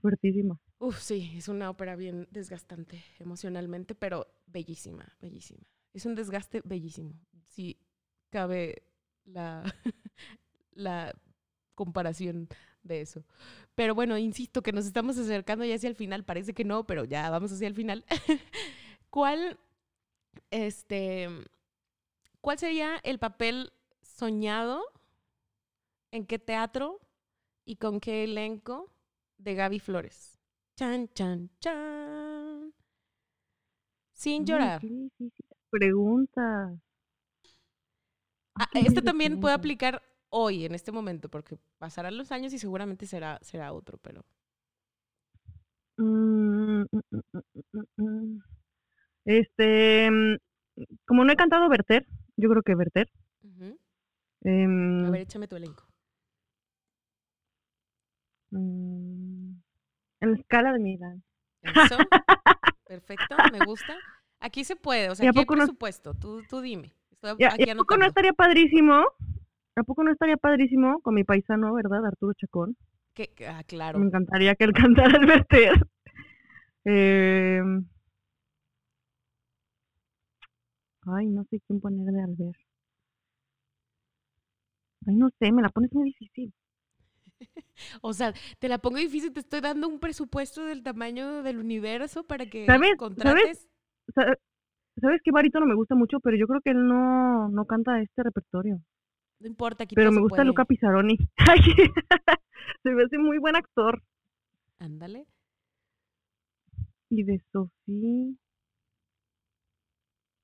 [0.00, 0.58] fuertísima.
[0.78, 5.64] Uf, sí, es una ópera bien desgastante emocionalmente, pero bellísima, bellísima.
[5.92, 7.14] Es un desgaste bellísimo.
[7.46, 7.78] Si
[8.30, 8.82] cabe
[9.24, 9.62] la,
[10.72, 11.14] la
[11.74, 12.48] comparación
[12.82, 13.24] de eso.
[13.74, 16.24] Pero bueno, insisto que nos estamos acercando ya hacia el final.
[16.24, 18.04] Parece que no, pero ya vamos hacia el final.
[19.10, 19.58] ¿Cuál,
[20.50, 21.28] este,
[22.40, 23.72] cuál sería el papel
[24.02, 24.82] soñado?
[26.10, 27.00] ¿En qué teatro
[27.64, 28.90] y con qué elenco
[29.38, 30.38] de Gaby Flores?
[30.76, 32.72] Chan, chan, chan.
[34.12, 34.80] Sin llorar.
[35.70, 36.76] Pregunta.
[38.54, 43.06] Ah, este también puede aplicar hoy, en este momento, porque pasarán los años y seguramente
[43.06, 44.24] será, será otro, pero.
[45.96, 48.42] Mm, mm, mm.
[49.24, 50.08] Este,
[51.06, 53.10] como no he cantado Verter, yo creo que Verter.
[54.42, 55.87] Em, A ver, échame tu elenco.
[58.50, 59.50] Mm,
[60.20, 61.14] en la escala de mi edad.
[61.62, 61.96] Eso.
[62.86, 63.96] Perfecto, me gusta.
[64.40, 66.14] Aquí se puede, o sea, ¿Y a aquí hay poco no- presupuesto.
[66.14, 66.92] Tú, tú dime.
[67.10, 69.04] Estoy ¿Y a, aquí y a poco no estaría padrísimo?
[69.76, 72.76] ¿A poco no estaría padrísimo con mi paisano, verdad, Arturo Chacón?
[73.14, 73.98] Que- ah, claro.
[73.98, 74.72] Me encantaría que él
[75.06, 75.72] cantara el Verter.
[76.84, 77.84] Em,
[81.06, 82.58] ay, no sé quién poner de Albert.
[85.06, 86.52] Ay, no sé, me la pones muy difícil.
[88.02, 92.24] O sea, te la pongo difícil, te estoy dando un presupuesto del tamaño del universo
[92.24, 92.96] para que ¿Sabes?
[92.96, 93.68] contrates.
[94.14, 94.36] Sa-
[95.00, 96.18] ¿Sabes qué barítono me gusta mucho?
[96.20, 98.80] Pero yo creo que él no, no canta este repertorio.
[99.38, 100.46] No importa, aquí Pero me gusta puede.
[100.48, 101.16] Luca Pizzaroni.
[102.82, 104.02] Se me hace muy buen actor.
[104.80, 105.26] Ándale.
[107.10, 108.34] Y de Sofía.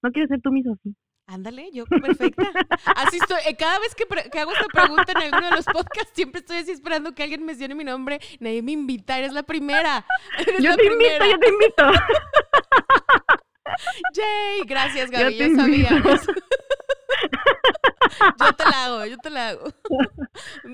[0.03, 0.93] ¿No quieres ser tú mi Sofía?
[1.27, 2.51] Ándale, yo perfecta.
[2.97, 3.39] Así estoy.
[3.47, 6.41] eh, Cada vez que, pre- que hago esta pregunta en alguno de los podcasts, siempre
[6.41, 8.21] estoy así esperando que alguien mencione mi nombre.
[8.41, 10.05] Nadie me invita, eres la primera.
[10.39, 11.27] Eres Yo la te invito, primera.
[11.31, 11.85] yo te invito.
[14.15, 15.63] Yay, gracias Yo Gaby, invito.
[15.63, 16.27] sabíamos.
[18.41, 19.65] yo te la hago, yo te la hago.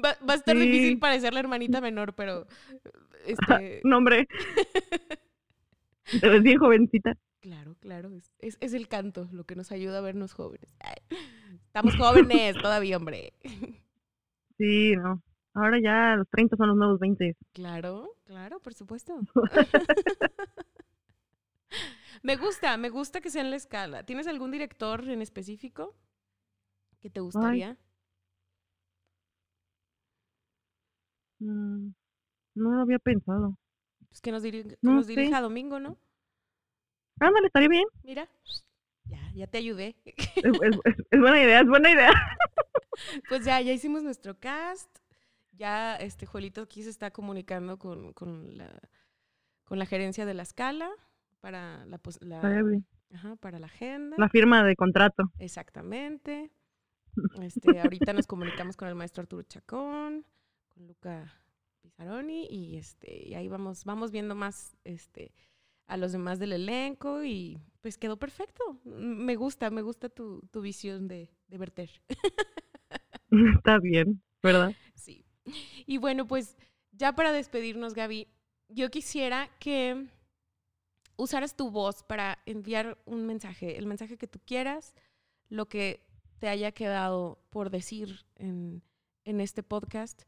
[0.05, 0.63] Va, va a estar Sí.
[0.67, 2.47] difícil parecer la hermanita menor, pero
[3.25, 4.27] este, No, hombre.
[6.21, 7.15] Te ves bien jovencita.
[7.41, 10.75] Claro, claro, es, es, es el canto lo que nos ayuda a vernos jóvenes.
[11.67, 13.33] Estamos jóvenes todavía, hombre.
[14.59, 15.23] Sí, no.
[15.55, 17.35] Ahora ya los 30 son los nuevos 20.
[17.55, 19.19] Claro, claro, por supuesto.
[22.23, 24.03] me gusta, me gusta que sea en la escala.
[24.05, 25.95] ¿Tienes algún director en específico
[27.01, 27.79] que te gustaría?
[31.39, 31.93] Mm,
[32.57, 33.57] No lo había pensado.
[34.09, 35.97] Pues que nos, diri- que No nos dirija Domingo, ¿no?
[37.21, 37.85] Ándale, estaría bien.
[38.03, 38.29] Mira,
[39.05, 39.97] ya, ya te ayudé.
[40.05, 42.11] Es, es- buena idea, es buena idea.
[43.31, 44.99] Pues ya, ya hicimos nuestro cast.
[45.53, 48.79] Ya este Juelito aquí se está comunicando con, con la,
[49.65, 50.91] con la gerencia de la escala
[51.41, 52.41] para la, la-
[53.15, 54.17] ajá, para la agenda.
[54.19, 55.25] La firma de contrato.
[55.39, 56.51] Exactamente.
[57.43, 60.25] Este, ahorita nos comunicamos con el maestro Arturo Chacón,
[60.69, 61.33] con Luca
[61.81, 65.33] Pizzaroni y este, y ahí vamos, vamos viendo más este
[65.91, 68.81] a los demás del elenco y pues quedó perfecto.
[68.85, 71.91] Me gusta, me gusta tu, tu visión de, de verter.
[73.59, 74.73] Está bien, ¿verdad?
[74.95, 75.27] Sí.
[75.87, 76.57] Y bueno, pues
[76.93, 78.29] ya para despedirnos, Gaby,
[78.69, 80.07] yo quisiera que
[81.17, 84.95] usaras tu voz para enviar un mensaje, el mensaje que tú quieras,
[85.49, 86.07] lo que
[86.39, 88.85] te haya quedado por decir en,
[89.25, 90.23] en este podcast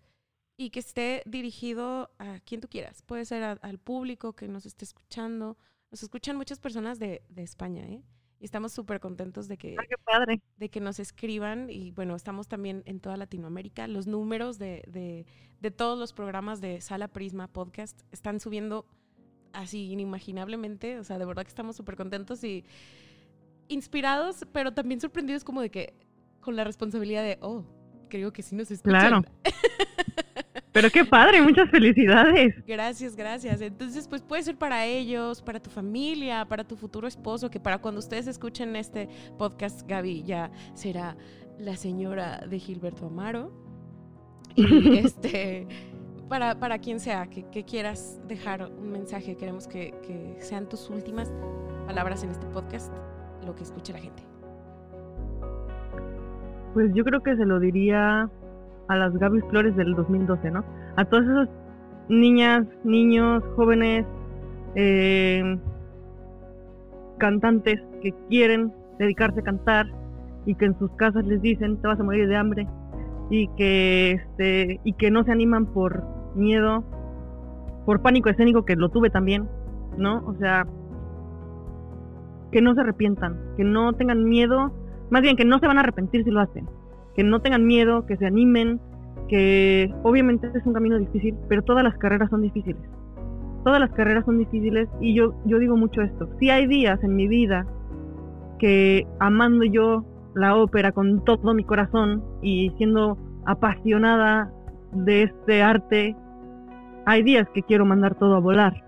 [0.62, 3.02] y que esté dirigido a quien tú quieras.
[3.02, 5.56] Puede ser al público que nos esté escuchando.
[5.90, 8.02] Nos escuchan muchas personas de, de España, ¿eh?
[8.38, 10.40] Y estamos súper contentos de que, padre.
[10.56, 11.70] de que nos escriban.
[11.70, 13.86] Y bueno, estamos también en toda Latinoamérica.
[13.86, 15.26] Los números de, de,
[15.60, 18.86] de todos los programas de Sala Prisma Podcast están subiendo
[19.52, 20.98] así inimaginablemente.
[20.98, 22.64] O sea, de verdad que estamos súper contentos y
[23.68, 25.94] inspirados, pero también sorprendidos como de que
[26.40, 27.64] con la responsabilidad de, oh,
[28.08, 29.22] creo que sí nos escuchan.
[29.22, 29.22] Claro.
[30.72, 32.54] Pero qué padre, muchas felicidades.
[32.66, 33.60] Gracias, gracias.
[33.60, 37.78] Entonces, pues puede ser para ellos, para tu familia, para tu futuro esposo, que para
[37.78, 39.08] cuando ustedes escuchen este
[39.38, 41.16] podcast, Gaby ya será
[41.58, 43.52] la señora de Gilberto Amaro.
[44.54, 45.66] Y este,
[46.30, 51.30] para, para quien sea que, quieras dejar un mensaje, queremos que, que sean tus últimas
[51.86, 52.90] palabras en este podcast,
[53.44, 54.22] lo que escuche la gente.
[56.72, 58.30] Pues yo creo que se lo diría
[58.92, 60.64] a las Gaby Flores del 2012, ¿no?
[60.96, 61.48] A todas esas
[62.08, 64.06] niñas, niños, jóvenes,
[64.74, 65.58] eh,
[67.18, 69.86] cantantes que quieren dedicarse a cantar
[70.44, 72.66] y que en sus casas les dicen te vas a morir de hambre
[73.30, 76.02] y que este y que no se animan por
[76.34, 76.84] miedo,
[77.86, 79.48] por pánico escénico que lo tuve también,
[79.96, 80.22] ¿no?
[80.26, 80.66] O sea,
[82.50, 84.72] que no se arrepientan, que no tengan miedo,
[85.10, 86.68] más bien que no se van a arrepentir si lo hacen,
[87.14, 88.80] que no tengan miedo, que se animen,
[89.28, 92.82] que obviamente es un camino difícil, pero todas las carreras son difíciles.
[93.64, 96.28] Todas las carreras son difíciles y yo, yo digo mucho esto.
[96.40, 97.66] Si hay días en mi vida
[98.58, 100.04] que amando yo
[100.34, 104.52] la ópera con todo mi corazón y siendo apasionada
[104.92, 106.16] de este arte,
[107.06, 108.84] hay días que quiero mandar todo a volar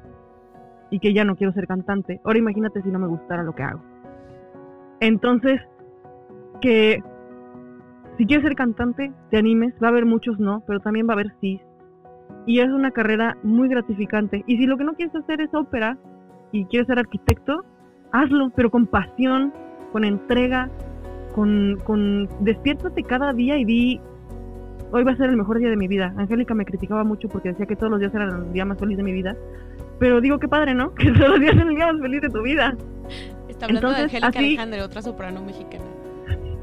[0.90, 2.20] y que ya no quiero ser cantante.
[2.24, 3.80] Ahora imagínate si no me gustara lo que hago.
[5.00, 5.60] Entonces,
[6.60, 7.02] que
[8.16, 11.14] si quieres ser cantante, te animes, va a haber muchos no, pero también va a
[11.14, 11.60] haber sí.
[12.46, 14.44] Y es una carrera muy gratificante.
[14.46, 15.98] Y si lo que no quieres hacer es ópera
[16.52, 17.64] y quieres ser arquitecto,
[18.12, 19.52] hazlo, pero con pasión,
[19.92, 20.70] con entrega,
[21.34, 24.00] con, con despiértate cada día y di,
[24.92, 26.14] hoy va a ser el mejor día de mi vida.
[26.16, 28.96] Angélica me criticaba mucho porque decía que todos los días eran el día más feliz
[28.96, 29.36] de mi vida.
[29.98, 30.94] Pero digo, qué padre, ¿no?
[30.94, 32.76] Que todos los días eran el día más feliz de tu vida.
[33.48, 35.84] Está hablando de Angélica Alejandre, otra soprano mexicana.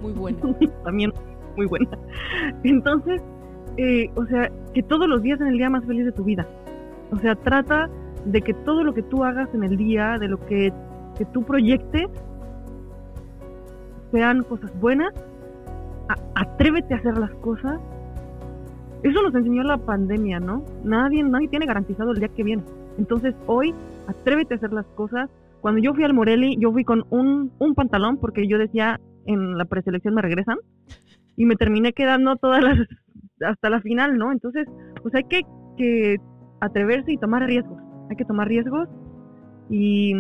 [0.02, 0.40] Muy buena.
[0.84, 1.12] También
[1.56, 1.90] muy buena.
[2.64, 3.22] Entonces,
[3.78, 6.46] eh, o sea, que todos los días en el día más feliz de tu vida.
[7.12, 7.90] O sea, trata
[8.26, 10.72] de que todo lo que tú hagas en el día, de lo que,
[11.18, 12.08] que tú proyectes,
[14.12, 15.14] sean cosas buenas.
[16.36, 17.80] atrévete a hacer las cosas.
[19.04, 20.64] Eso nos enseñó la pandemia, ¿no?
[20.84, 22.64] Nadie, nadie tiene garantizado el día que viene.
[22.98, 23.74] Entonces, hoy,
[24.08, 25.30] atrévete a hacer las cosas.
[25.62, 29.58] Cuando yo fui al Morelli, yo fui con un, un pantalón porque yo decía en
[29.58, 30.58] la preselección me regresan
[31.38, 32.78] y me terminé quedando todas las
[33.46, 34.32] hasta la final, ¿no?
[34.32, 34.68] Entonces,
[35.02, 35.42] pues hay que,
[35.78, 36.18] que
[36.60, 37.82] atreverse y tomar riesgos.
[38.10, 38.88] Hay que tomar riesgos
[39.70, 40.14] y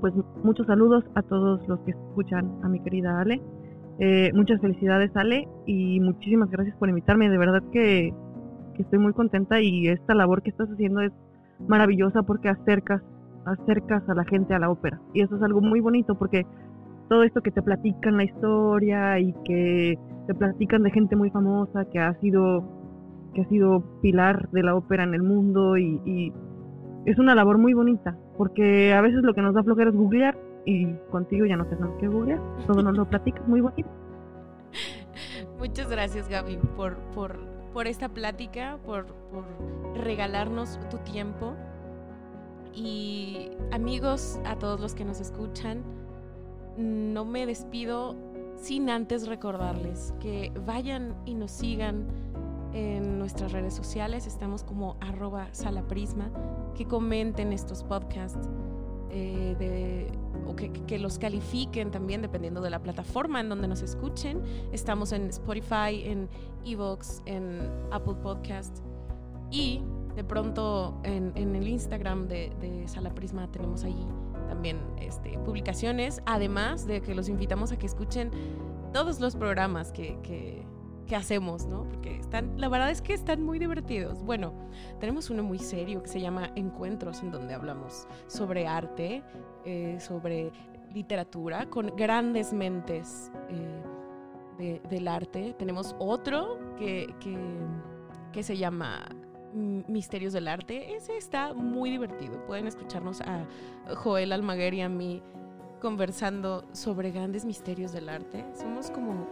[0.00, 3.40] pues muchos saludos a todos los que escuchan a mi querida Ale.
[4.00, 7.30] Eh, muchas felicidades Ale y muchísimas gracias por invitarme.
[7.30, 8.12] De verdad que,
[8.74, 11.12] que, estoy muy contenta y esta labor que estás haciendo es
[11.68, 13.02] maravillosa porque acercas,
[13.44, 15.00] acercas a la gente a la ópera.
[15.12, 16.46] Y eso es algo muy bonito porque
[17.08, 21.84] todo esto que te platican la historia y que te platican de gente muy famosa
[21.86, 22.64] que ha sido
[23.34, 26.32] que ha sido pilar de la ópera en el mundo y,
[27.04, 30.38] es una labor muy bonita porque a veces lo que nos da flojera es googlear
[30.64, 33.90] y contigo ya no tenemos que googlear, todo nos lo platicas muy bonito.
[35.58, 37.38] Muchas gracias Gaby por, por,
[37.74, 39.44] por esta plática, por, por
[39.94, 41.54] regalarnos tu tiempo
[42.72, 45.82] y amigos a todos los que nos escuchan
[46.76, 48.16] no me despido
[48.56, 52.06] sin antes recordarles que vayan y nos sigan
[52.72, 54.26] en nuestras redes sociales.
[54.26, 56.30] Estamos como arroba salaprisma,
[56.74, 58.48] que comenten estos podcasts.
[59.16, 60.08] Eh,
[60.46, 64.42] o que, los califiquen también dependiendo de la plataforma en donde nos escuchen.
[64.72, 66.28] Estamos en Spotify, en
[66.64, 67.60] Evox, en
[67.92, 68.78] Apple Podcast
[69.50, 69.82] y
[70.16, 74.06] de pronto en, el Instagram de, de Sala Prisma tenemos ahí
[74.46, 78.30] también este, publicaciones, además de que los invitamos a que escuchen
[78.92, 80.18] todos los programas que,
[81.06, 81.84] que hacemos, ¿no?
[81.88, 84.22] Porque están, la verdad es que están muy divertidos.
[84.22, 84.52] Bueno,
[85.00, 89.22] tenemos uno muy serio que se llama Encuentros, en donde hablamos sobre arte,
[89.64, 90.50] eh, sobre
[90.92, 93.30] literatura, con grandes mentes
[94.58, 95.54] eh, del arte.
[95.58, 97.36] Tenemos otro que, que,
[98.32, 99.04] que se llama
[99.54, 100.94] Misterios del Arte.
[100.96, 102.44] Ese está muy divertido.
[102.46, 103.46] Pueden escucharnos a
[103.94, 105.22] Joel Almaguer y a mí
[105.80, 108.44] conversando sobre grandes misterios del arte.
[108.58, 109.28] Somos como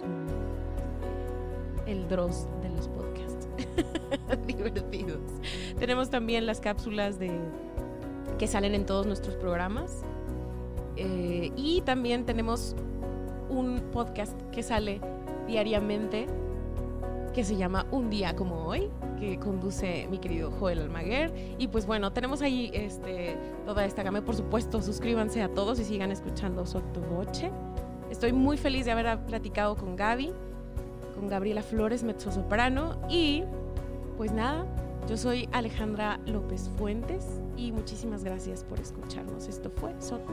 [1.87, 3.49] el Dross de los podcasts.
[4.47, 5.23] Divertidos.
[5.79, 7.33] Tenemos también las cápsulas de
[8.39, 10.03] que salen en todos nuestros programas.
[10.97, 12.77] Eh, y también tenemos
[13.49, 15.01] un podcast que sale
[15.47, 16.27] diariamente
[17.33, 21.33] que se llama Un día como hoy, que conduce mi querido Joel Almaguer.
[21.59, 24.21] Y pues bueno, tenemos ahí este, toda esta gama.
[24.23, 27.51] Por supuesto, suscríbanse a todos y sigan escuchando Soto Voce.
[28.11, 30.33] Estoy muy feliz de haber platicado con Gaby
[31.15, 33.01] con Gabriela Flores, mezzosoprano.
[33.09, 33.45] Y
[34.17, 34.67] pues nada,
[35.09, 39.49] yo soy Alejandra López Fuentes y muchísimas gracias por escucharnos.
[39.49, 40.33] Esto fue Soto